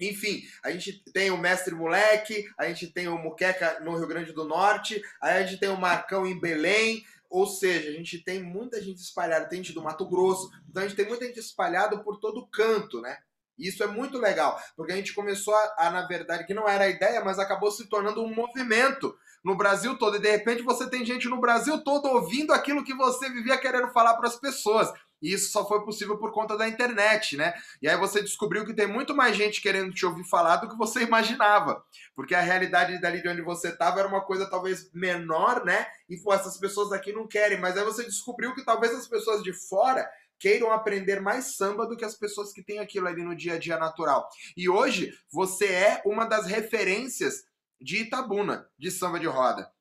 [0.00, 4.32] enfim, a gente tem o Mestre Moleque, a gente tem o Muqueca no Rio Grande
[4.32, 8.42] do Norte, aí a gente tem o Marcão em Belém, ou seja, a gente tem
[8.42, 11.98] muita gente espalhada, tem gente do Mato Grosso, então a gente tem muita gente espalhada
[11.98, 13.16] por todo canto, né?
[13.58, 16.84] Isso é muito legal, porque a gente começou a, a, na verdade, que não era
[16.84, 20.16] a ideia, mas acabou se tornando um movimento no Brasil todo.
[20.16, 23.92] E de repente você tem gente no Brasil todo ouvindo aquilo que você vivia querendo
[23.92, 24.92] falar para as pessoas.
[25.24, 27.54] E isso só foi possível por conta da internet, né?
[27.80, 30.76] E aí você descobriu que tem muito mais gente querendo te ouvir falar do que
[30.76, 31.82] você imaginava.
[32.14, 35.86] Porque a realidade dali de onde você estava era uma coisa talvez menor, né?
[36.10, 37.58] E pô, essas pessoas aqui não querem.
[37.58, 40.06] Mas aí você descobriu que talvez as pessoas de fora
[40.38, 43.58] queiram aprender mais samba do que as pessoas que têm aquilo ali no dia a
[43.58, 44.28] dia natural.
[44.54, 47.44] E hoje você é uma das referências
[47.80, 49.73] de Itabuna, de samba de roda.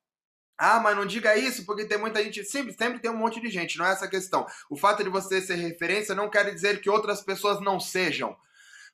[0.57, 2.43] Ah, mas não diga isso, porque tem muita gente.
[2.43, 4.45] Sempre, sempre tem um monte de gente, não é essa a questão.
[4.69, 8.35] O fato de você ser referência não quer dizer que outras pessoas não sejam.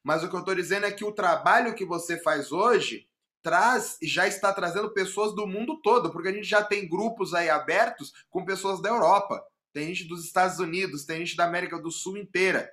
[0.03, 3.07] Mas o que eu estou dizendo é que o trabalho que você faz hoje
[3.41, 7.33] traz e já está trazendo pessoas do mundo todo, porque a gente já tem grupos
[7.33, 9.43] aí abertos com pessoas da Europa,
[9.73, 12.69] tem gente dos Estados Unidos, tem gente da América do Sul inteira.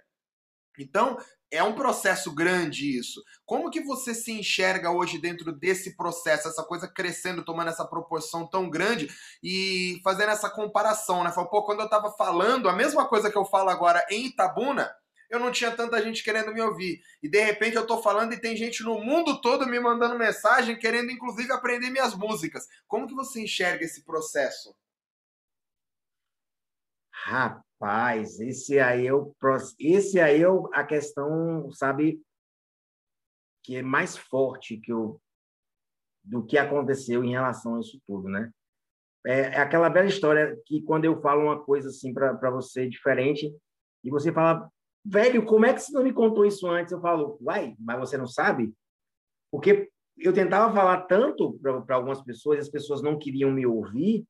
[0.78, 1.16] Então,
[1.50, 3.22] é um processo grande isso.
[3.44, 8.46] Como que você se enxerga hoje dentro desse processo, essa coisa crescendo, tomando essa proporção
[8.46, 9.08] tão grande
[9.42, 11.30] e fazendo essa comparação, né?
[11.32, 14.92] Fala, pô, quando eu tava falando a mesma coisa que eu falo agora em Itabuna,
[15.30, 17.00] eu não tinha tanta gente querendo me ouvir.
[17.22, 20.78] E de repente eu estou falando e tem gente no mundo todo me mandando mensagem,
[20.78, 22.66] querendo inclusive aprender minhas músicas.
[22.86, 24.74] Como que você enxerga esse processo?
[27.10, 27.65] Rapaz,
[28.40, 29.34] esse aí é o,
[29.78, 32.20] esse aí é a questão, sabe,
[33.62, 35.20] que é mais forte que eu,
[36.24, 38.50] do que aconteceu em relação a isso tudo, né?
[39.26, 43.54] É, é aquela bela história que quando eu falo uma coisa assim para você diferente
[44.04, 44.70] e você fala,
[45.04, 46.92] velho, como é que você não me contou isso antes?
[46.92, 48.72] Eu falo, uai, mas você não sabe?
[49.50, 54.24] Porque eu tentava falar tanto para algumas pessoas, as pessoas não queriam me ouvir,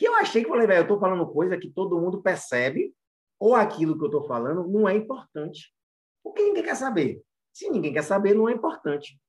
[0.00, 2.96] que eu achei que falei, velho, eu estou falando coisa que todo mundo percebe,
[3.38, 5.74] ou aquilo que eu estou falando não é importante.
[6.22, 7.22] Porque ninguém quer saber.
[7.52, 9.20] Se ninguém quer saber, não é importante.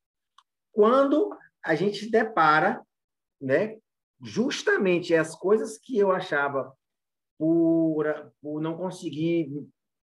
[0.71, 2.81] Quando a gente se depara,
[3.41, 3.79] né,
[4.21, 6.73] justamente as coisas que eu achava
[7.37, 8.05] por,
[8.41, 9.51] por não conseguir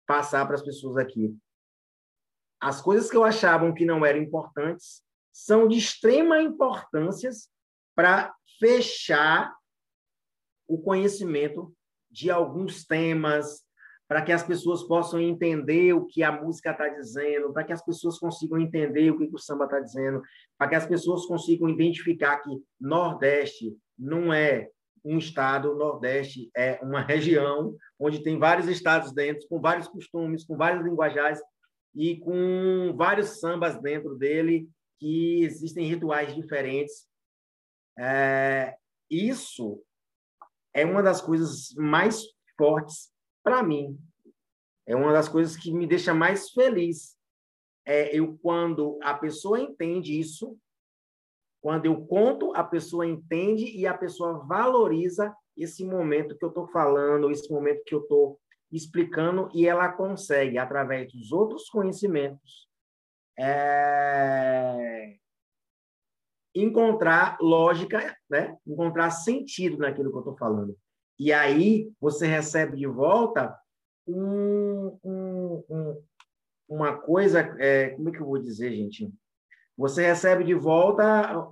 [0.05, 1.33] passar para as pessoas aqui,
[2.61, 5.01] as coisas que eu achava que não eram importantes
[5.33, 7.31] são de extrema importância
[7.95, 9.56] para fechar
[10.69, 11.73] o conhecimento
[12.11, 13.65] de alguns temas,
[14.09, 17.85] para que as pessoas possam entender o que a música está dizendo, para que as
[17.85, 20.23] pessoas consigam entender o que o samba está dizendo,
[20.57, 22.51] para que as pessoas consigam identificar que
[22.81, 24.69] Nordeste não é
[25.05, 30.57] um estado, Nordeste é uma região onde tem vários estados dentro, com vários costumes, com
[30.57, 31.41] vários linguajagens
[31.95, 37.07] e com vários sambas dentro dele, que existem rituais diferentes.
[37.99, 38.77] É,
[39.11, 39.83] isso
[40.77, 42.23] é uma das coisas mais
[42.59, 43.11] fortes
[43.43, 43.99] para mim.
[44.87, 47.17] É uma das coisas que me deixa mais feliz.
[47.87, 50.55] É eu quando a pessoa entende isso,
[51.63, 56.67] quando eu conto, a pessoa entende e a pessoa valoriza esse momento que eu estou
[56.69, 58.39] falando, esse momento que eu estou
[58.71, 62.69] explicando, e ela consegue, através dos outros conhecimentos,
[63.39, 65.17] é
[66.61, 68.57] encontrar lógica, né?
[68.67, 70.77] encontrar sentido naquilo que eu estou falando.
[71.19, 73.57] E aí você recebe de volta
[74.07, 76.03] um, um, um,
[76.69, 79.13] uma coisa, é, como é que eu vou dizer, gente?
[79.77, 81.47] Você recebe de volta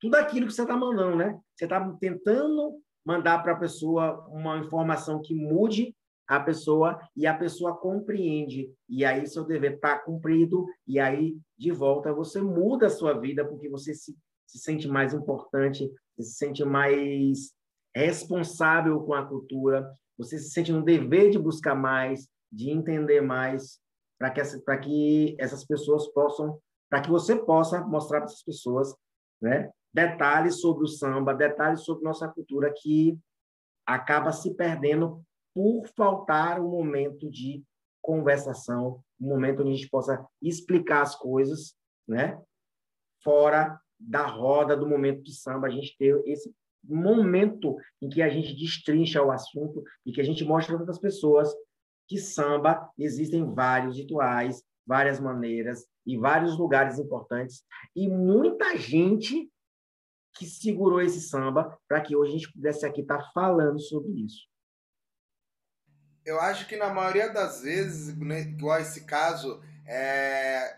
[0.00, 1.38] tudo aquilo que você está mandando, né?
[1.54, 5.96] Você está tentando mandar para a pessoa uma informação que mude
[6.28, 8.70] a pessoa e a pessoa compreende.
[8.86, 13.44] E aí seu dever está cumprido, e aí, de volta, você muda a sua vida
[13.46, 14.14] porque você se,
[14.46, 17.52] se sente mais importante, se sente mais
[17.96, 23.80] responsável com a cultura, você se sente no dever de buscar mais, de entender mais,
[24.18, 26.60] para que, essa, que essas pessoas possam,
[26.90, 28.94] para que você possa mostrar para essas pessoas
[29.40, 33.18] né, detalhes sobre o samba, detalhes sobre nossa cultura que
[33.86, 35.24] acaba se perdendo
[35.58, 37.64] por faltar um momento de
[38.00, 41.74] conversação, um momento onde a gente possa explicar as coisas,
[42.06, 42.40] né?
[43.24, 48.28] Fora da roda do momento de samba, a gente ter esse momento em que a
[48.28, 51.52] gente destrincha o assunto e que a gente mostra para outras pessoas
[52.06, 57.64] que samba existem vários rituais, várias maneiras e vários lugares importantes
[57.96, 59.50] e muita gente
[60.36, 64.12] que segurou esse samba para que hoje a gente pudesse aqui estar tá falando sobre
[64.24, 64.46] isso
[66.28, 70.76] eu acho que na maioria das vezes, né, igual esse caso, é,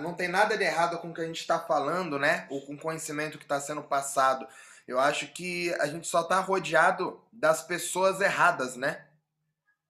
[0.00, 2.46] não tem nada de errado com o que a gente está falando, né?
[2.48, 4.48] Ou com o conhecimento que está sendo passado.
[4.86, 9.04] Eu acho que a gente só está rodeado das pessoas erradas, né?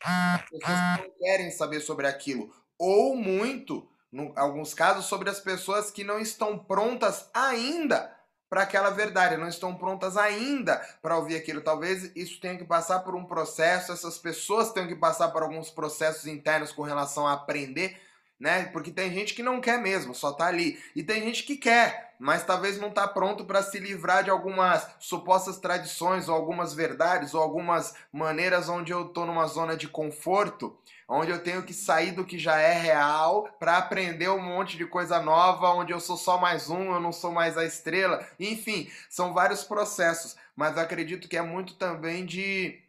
[0.02, 2.52] As pessoas que não querem saber sobre aquilo.
[2.76, 8.17] Ou muito, em alguns casos, sobre as pessoas que não estão prontas ainda
[8.48, 11.60] para aquela verdade, não estão prontas ainda para ouvir aquilo.
[11.60, 15.70] Talvez isso tenha que passar por um processo, essas pessoas tenham que passar por alguns
[15.70, 18.00] processos internos com relação a aprender,
[18.40, 18.64] né?
[18.66, 20.82] Porque tem gente que não quer mesmo, só tá ali.
[20.96, 24.86] E tem gente que quer, mas talvez não tá pronto para se livrar de algumas
[24.98, 30.76] supostas tradições ou algumas verdades ou algumas maneiras onde eu tô numa zona de conforto
[31.08, 34.84] onde eu tenho que sair do que já é real para aprender um monte de
[34.86, 38.26] coisa nova, onde eu sou só mais um, eu não sou mais a estrela.
[38.38, 42.82] Enfim, são vários processos, mas acredito que é muito também de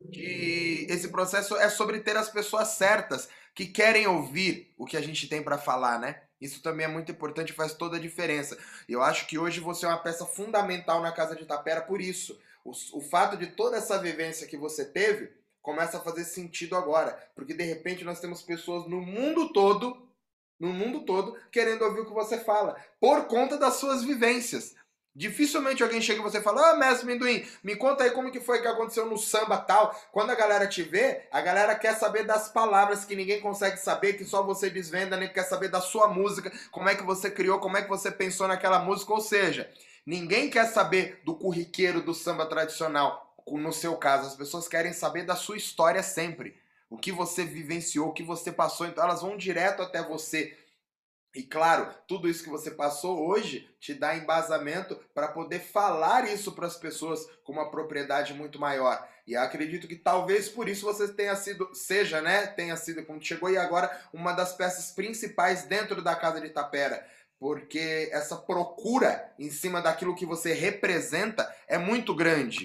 [0.00, 5.00] de esse processo é sobre ter as pessoas certas que querem ouvir o que a
[5.00, 6.22] gente tem para falar, né?
[6.40, 8.58] Isso também é muito importante faz toda a diferença.
[8.88, 12.36] Eu acho que hoje você é uma peça fundamental na Casa de Tapera por isso.
[12.64, 15.30] O, o fato de toda essa vivência que você teve
[15.62, 17.16] começa a fazer sentido agora.
[17.34, 19.96] Porque de repente nós temos pessoas no mundo todo,
[20.60, 24.74] no mundo todo, querendo ouvir o que você fala, por conta das suas vivências.
[25.14, 28.62] Dificilmente alguém chega e você fala, ah, mestre Minduim, me conta aí como que foi
[28.62, 29.94] que aconteceu no samba tal.
[30.10, 34.14] Quando a galera te vê, a galera quer saber das palavras que ninguém consegue saber,
[34.14, 37.58] que só você desvenda, nem quer saber da sua música, como é que você criou,
[37.58, 39.12] como é que você pensou naquela música.
[39.12, 39.70] Ou seja,
[40.06, 44.28] ninguém quer saber do curriqueiro do samba tradicional, no seu caso.
[44.28, 46.60] As pessoas querem saber da sua história sempre.
[46.88, 50.56] O que você vivenciou, o que você passou, então elas vão direto até você
[51.34, 56.52] e claro, tudo isso que você passou hoje te dá embasamento para poder falar isso
[56.52, 59.08] para as pessoas com uma propriedade muito maior.
[59.26, 63.48] E acredito que talvez por isso você tenha sido, seja, né, tenha sido quando chegou
[63.48, 67.06] e agora uma das peças principais dentro da casa de Tapera,
[67.38, 72.64] porque essa procura em cima daquilo que você representa é muito grande.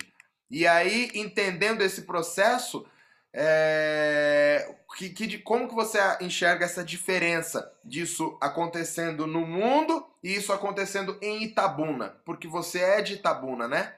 [0.49, 2.85] E aí, entendendo esse processo,
[3.33, 10.51] é, que, que, como que você enxerga essa diferença disso acontecendo no mundo e isso
[10.51, 12.09] acontecendo em Itabuna?
[12.25, 13.95] Porque você é de Itabuna, né?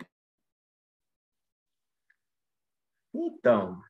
[3.14, 3.82] Então,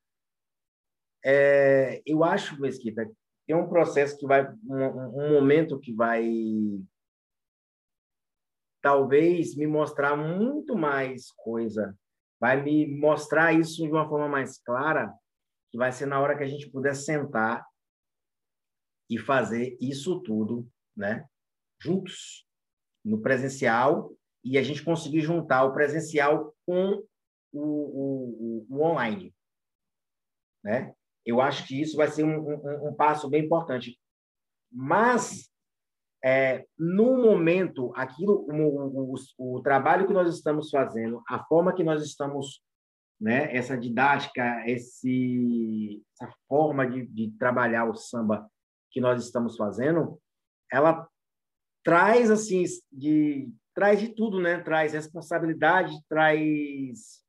[1.24, 3.10] é, eu acho, Mesquita,
[3.47, 6.24] tem um processo que vai, um, um momento que vai
[8.82, 11.97] talvez me mostrar muito mais coisa,
[12.40, 15.14] vai me mostrar isso de uma forma mais clara
[15.72, 17.66] que vai ser na hora que a gente puder sentar
[19.10, 21.28] e fazer isso tudo, né,
[21.82, 22.48] juntos,
[23.04, 24.12] no presencial,
[24.44, 27.04] e a gente conseguir juntar o presencial com
[27.52, 29.34] o, o, o online,
[30.64, 30.94] né?
[31.26, 34.00] Eu acho que isso vai ser um, um, um passo bem importante.
[34.72, 35.52] Mas,
[36.24, 41.84] é, no momento, aquilo, o, o, o trabalho que nós estamos fazendo, a forma que
[41.84, 42.61] nós estamos
[43.20, 43.53] né?
[43.55, 48.49] Essa didática, esse, essa forma de, de trabalhar o samba
[48.91, 50.20] que nós estamos fazendo,
[50.72, 51.07] ela
[51.84, 54.59] traz assim de traz de tudo, né?
[54.59, 57.24] Traz responsabilidade, traz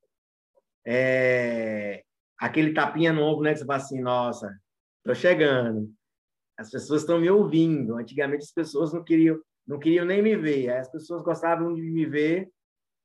[0.86, 2.04] é,
[2.38, 3.52] aquele tapinha no ombro, né?
[3.52, 4.56] Que você fala assim, nossa,
[5.04, 5.92] tô chegando.
[6.60, 7.96] As pessoas estão me ouvindo.
[7.96, 10.68] Antigamente as pessoas não queriam não queriam nem me ver.
[10.70, 12.50] As pessoas gostavam de me ver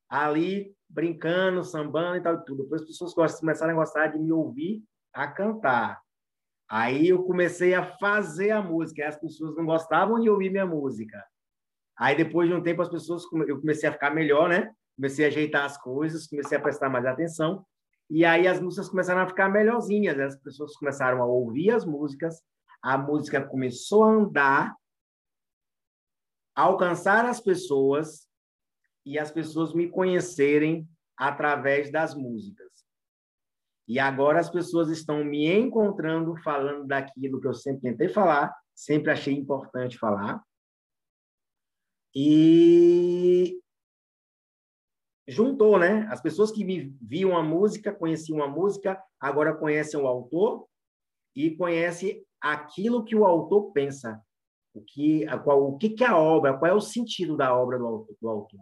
[0.10, 2.64] ali brincando, sambando e tal e tudo.
[2.64, 4.84] Depois as pessoas começaram a gostar de me ouvir
[5.14, 6.01] a cantar.
[6.70, 11.24] Aí eu comecei a fazer a música, as pessoas não gostavam de ouvir minha música.
[11.97, 14.74] Aí depois de um tempo as pessoas eu comecei a ficar melhor, né?
[14.97, 17.66] Comecei a ajeitar as coisas, comecei a prestar mais atenção.
[18.10, 22.43] E aí as músicas começaram a ficar melhorzinhas, as pessoas começaram a ouvir as músicas,
[22.86, 24.75] a música começou a andar,
[26.55, 28.29] a alcançar as pessoas
[29.03, 32.71] e as pessoas me conhecerem através das músicas.
[33.88, 39.09] E agora as pessoas estão me encontrando falando daquilo que eu sempre tentei falar, sempre
[39.09, 40.43] achei importante falar.
[42.13, 43.59] E
[45.27, 46.07] juntou, né?
[46.11, 50.67] As pessoas que me viam a música, conheciam a música, agora conhecem o autor
[51.36, 52.23] e conhecem
[52.54, 54.22] aquilo que o autor pensa,
[54.74, 58.08] o que, qual, o que, que a obra, qual é o sentido da obra do.
[58.22, 58.60] Do autor.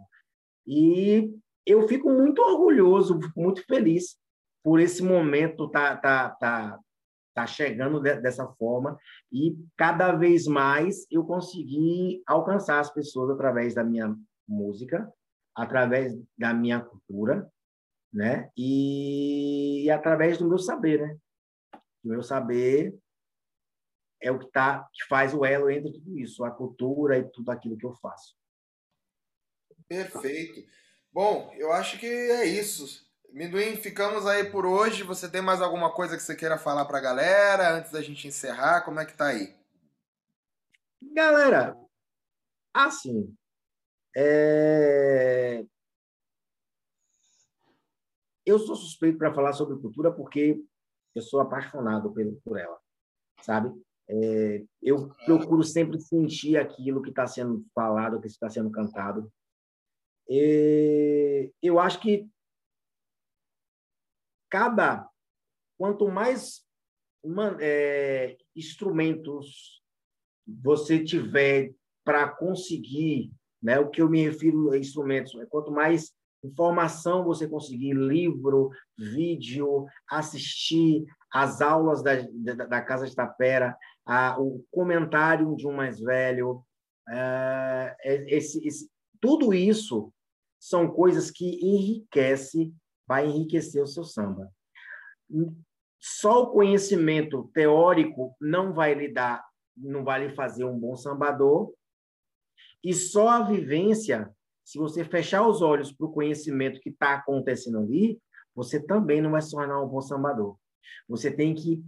[0.66, 1.34] E
[1.66, 4.18] eu fico muito orgulhoso, muito feliz
[4.62, 6.78] por esse momento tá tá tá
[7.34, 8.96] tá chegando de, dessa forma
[9.30, 14.16] e cada vez mais eu consegui alcançar as pessoas através da minha
[14.48, 15.12] música,
[15.54, 17.50] através da minha cultura,
[18.12, 18.48] né?
[18.56, 21.16] E, e através do meu saber, né?
[22.04, 22.96] O meu saber
[24.24, 27.50] é o que tá que faz o elo entre tudo isso, a cultura e tudo
[27.50, 28.34] aquilo que eu faço.
[29.86, 30.66] Perfeito.
[31.12, 33.06] Bom, eu acho que é isso.
[33.30, 35.02] Minduim, ficamos aí por hoje.
[35.02, 38.26] Você tem mais alguma coisa que você queira falar para a galera antes da gente
[38.26, 38.82] encerrar?
[38.82, 39.54] Como é que tá aí?
[41.12, 41.76] Galera,
[42.72, 43.36] assim,
[44.16, 45.66] é...
[48.46, 50.58] eu sou suspeito para falar sobre cultura porque
[51.14, 52.12] eu sou apaixonado
[52.42, 52.80] por ela,
[53.42, 53.70] sabe?
[54.08, 54.62] É...
[54.82, 59.30] eu procuro sempre sentir aquilo que está sendo falado, que está sendo cantado.
[60.28, 62.28] E eu acho que
[64.50, 65.08] cada
[65.76, 66.64] quanto mais
[67.60, 69.82] é, instrumentos
[70.46, 71.74] você tiver
[72.04, 73.32] para conseguir,
[73.62, 76.12] né, o que eu me refiro a instrumentos, é quanto mais
[76.44, 83.76] informação você conseguir, livro, vídeo, assistir as aulas da, da, da Casa de Tapera,
[84.06, 86.64] a, o comentário de um mais velho,
[87.08, 87.96] é,
[88.26, 88.90] esse, esse,
[89.20, 90.12] tudo isso
[90.58, 92.72] são coisas que enriquece,
[93.06, 94.50] vai enriquecer o seu samba.
[96.00, 99.44] Só o conhecimento teórico não vai lhe dar,
[99.76, 101.72] não vai lhe fazer um bom sambador,
[102.82, 104.30] e só a vivência
[104.64, 108.18] se você fechar os olhos para o conhecimento que está acontecendo ali,
[108.54, 110.56] você também não vai se tornar um bom sambador.
[111.08, 111.84] Você tem que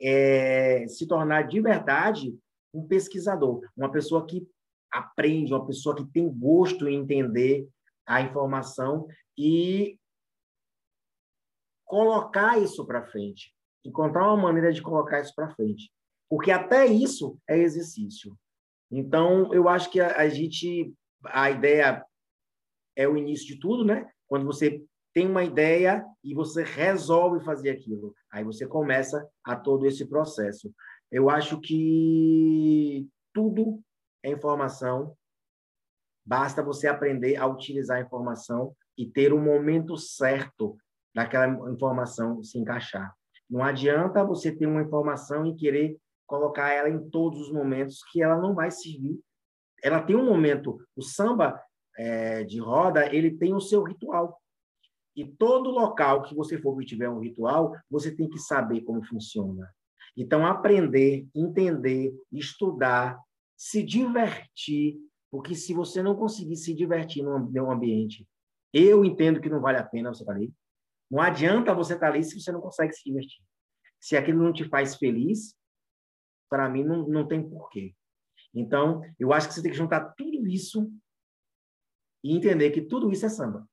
[0.00, 2.36] é, se tornar de verdade
[2.74, 4.46] um pesquisador, uma pessoa que
[4.90, 7.68] aprende, uma pessoa que tem gosto em entender
[8.06, 9.06] a informação
[9.36, 9.98] e
[11.84, 13.54] colocar isso para frente,
[13.84, 15.90] encontrar uma maneira de colocar isso para frente,
[16.28, 18.36] porque até isso é exercício.
[18.90, 20.94] Então, eu acho que a, a gente,
[21.24, 22.04] a ideia
[22.96, 24.10] é o início de tudo, né?
[24.26, 28.14] Quando você tem uma ideia e você resolve fazer aquilo.
[28.30, 30.72] Aí você começa a todo esse processo.
[31.10, 33.80] Eu acho que tudo
[34.22, 35.14] é informação,
[36.24, 40.76] basta você aprender a utilizar a informação e ter o momento certo
[41.14, 43.14] daquela informação se encaixar.
[43.48, 48.22] Não adianta você ter uma informação e querer colocar ela em todos os momentos que
[48.22, 49.20] ela não vai servir.
[49.82, 50.78] Ela tem um momento.
[50.96, 51.60] O samba
[51.98, 54.40] é, de roda ele tem o seu ritual.
[55.14, 59.04] E todo local que você for que tiver um ritual, você tem que saber como
[59.04, 59.70] funciona.
[60.16, 63.18] Então, aprender, entender, estudar,
[63.56, 64.98] se divertir,
[65.30, 68.26] porque se você não conseguir se divertir num ambiente,
[68.72, 70.52] eu entendo que não vale a pena você estar ali.
[71.10, 73.42] Não adianta você estar ali se você não consegue se divertir.
[74.00, 75.54] Se aquilo não te faz feliz,
[76.48, 77.94] para mim não, não tem porquê.
[78.54, 80.90] Então, eu acho que você tem que juntar tudo isso
[82.22, 83.66] e entender que tudo isso é samba.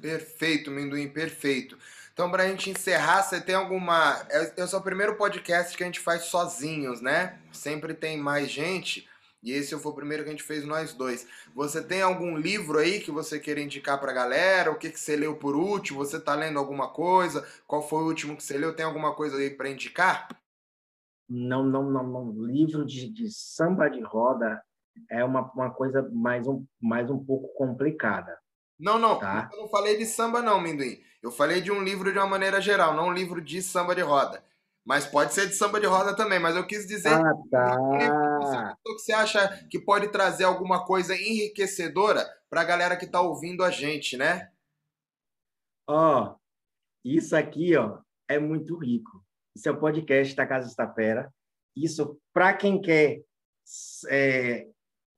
[0.00, 1.76] Perfeito, Minduim, perfeito.
[2.12, 4.26] Então, para a gente encerrar, você tem alguma.
[4.56, 7.38] Esse é o primeiro podcast que a gente faz sozinhos, né?
[7.52, 9.08] Sempre tem mais gente.
[9.42, 11.26] E esse foi o primeiro que a gente fez nós dois.
[11.54, 14.70] Você tem algum livro aí que você queira indicar pra galera?
[14.70, 16.04] O que, que você leu por último?
[16.04, 17.46] Você tá lendo alguma coisa?
[17.66, 18.76] Qual foi o último que você leu?
[18.76, 20.28] Tem alguma coisa aí para indicar?
[21.26, 22.44] Não, não, não, não.
[22.44, 24.62] Livro de, de samba de roda
[25.10, 28.38] é uma, uma coisa mais um, mais um pouco complicada.
[28.80, 29.18] Não, não.
[29.18, 29.50] Tá?
[29.52, 31.00] Eu não falei de samba, não, Minduim.
[31.22, 34.00] Eu falei de um livro de uma maneira geral, não um livro de samba de
[34.00, 34.42] roda.
[34.84, 36.38] Mas pode ser de samba de roda também.
[36.38, 38.76] Mas eu quis dizer ah, tá.
[38.82, 43.62] que você acha que pode trazer alguma coisa enriquecedora para a galera que está ouvindo
[43.62, 44.50] a gente, né?
[45.86, 46.36] Ó, oh,
[47.04, 49.22] isso aqui, ó, é muito rico.
[49.54, 51.32] Isso é o podcast da Casa Estapera.
[51.76, 53.22] Isso, para quem quer
[54.08, 54.66] é,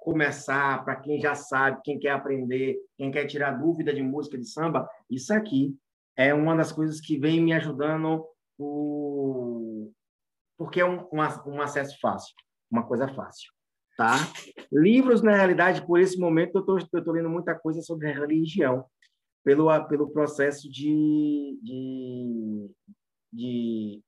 [0.03, 4.45] começar, para quem já sabe, quem quer aprender, quem quer tirar dúvida de música de
[4.45, 5.77] samba, isso aqui
[6.17, 8.27] é uma das coisas que vem me ajudando
[8.59, 9.91] o...
[10.59, 12.35] porque é um, um, um acesso fácil,
[12.71, 13.51] uma coisa fácil.
[13.97, 14.15] Tá?
[14.73, 18.85] Livros, na realidade, por esse momento, eu estou lendo muita coisa sobre religião,
[19.45, 22.71] pelo, pelo processo de, de,
[23.33, 24.03] de,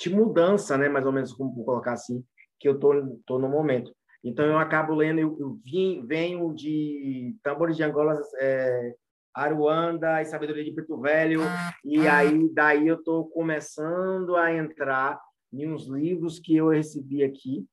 [0.00, 0.88] de mudança, né?
[0.88, 2.24] mais ou menos, como colocar assim,
[2.60, 3.95] que eu estou no momento.
[4.26, 8.96] Então, eu acabo lendo, eu, eu vim, venho de Tambores de Angola, é,
[9.32, 11.42] Aruanda e Sabedoria de Preto Velho,
[11.84, 15.16] e aí daí eu estou começando a entrar
[15.52, 17.64] em uns livros que eu recebi aqui.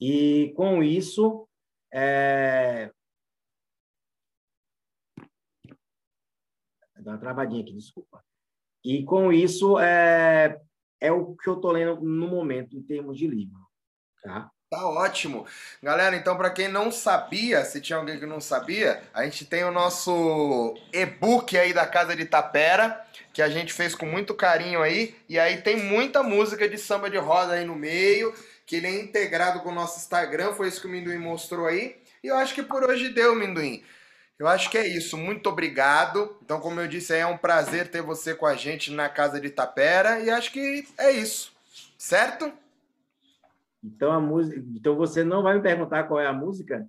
[0.00, 1.48] E com isso,
[1.94, 2.90] é...
[6.96, 8.20] Dá uma travadinha aqui, desculpa.
[8.84, 10.60] E com isso, é,
[11.00, 13.58] é o que eu estou lendo no momento, em termos de livro.
[14.22, 14.50] Tá?
[14.70, 15.46] Tá ótimo.
[15.82, 19.64] Galera, então para quem não sabia, se tinha alguém que não sabia, a gente tem
[19.64, 24.80] o nosso e-book aí da Casa de Tapera, que a gente fez com muito carinho
[24.80, 28.32] aí, e aí tem muita música de samba de roda aí no meio,
[28.64, 31.96] que ele é integrado com o nosso Instagram, foi isso que o Minduim mostrou aí.
[32.22, 33.82] E eu acho que por hoje deu, Minduim.
[34.40, 35.18] Eu acho que é isso.
[35.18, 36.34] Muito obrigado.
[36.42, 39.50] Então, como eu disse, é um prazer ter você com a gente na Casa de
[39.50, 40.18] Tapera.
[40.20, 41.52] E acho que é isso.
[41.98, 42.50] Certo?
[43.84, 44.58] Então, a música...
[44.74, 46.88] então você não vai me perguntar qual é a música?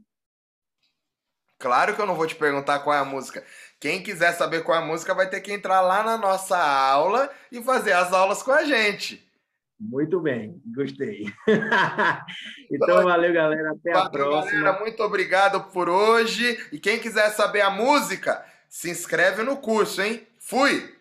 [1.59, 3.43] Claro que eu não vou te perguntar qual é a música.
[3.81, 7.29] Quem quiser saber qual é a música vai ter que entrar lá na nossa aula
[7.51, 9.29] e fazer as aulas com a gente.
[9.81, 11.25] Muito bem, gostei.
[12.71, 13.71] então, valeu, galera.
[13.71, 14.61] Até a próxima.
[14.61, 16.63] Galera, muito obrigado por hoje.
[16.71, 20.27] E quem quiser saber a música, se inscreve no curso, hein?
[20.37, 21.00] Fui!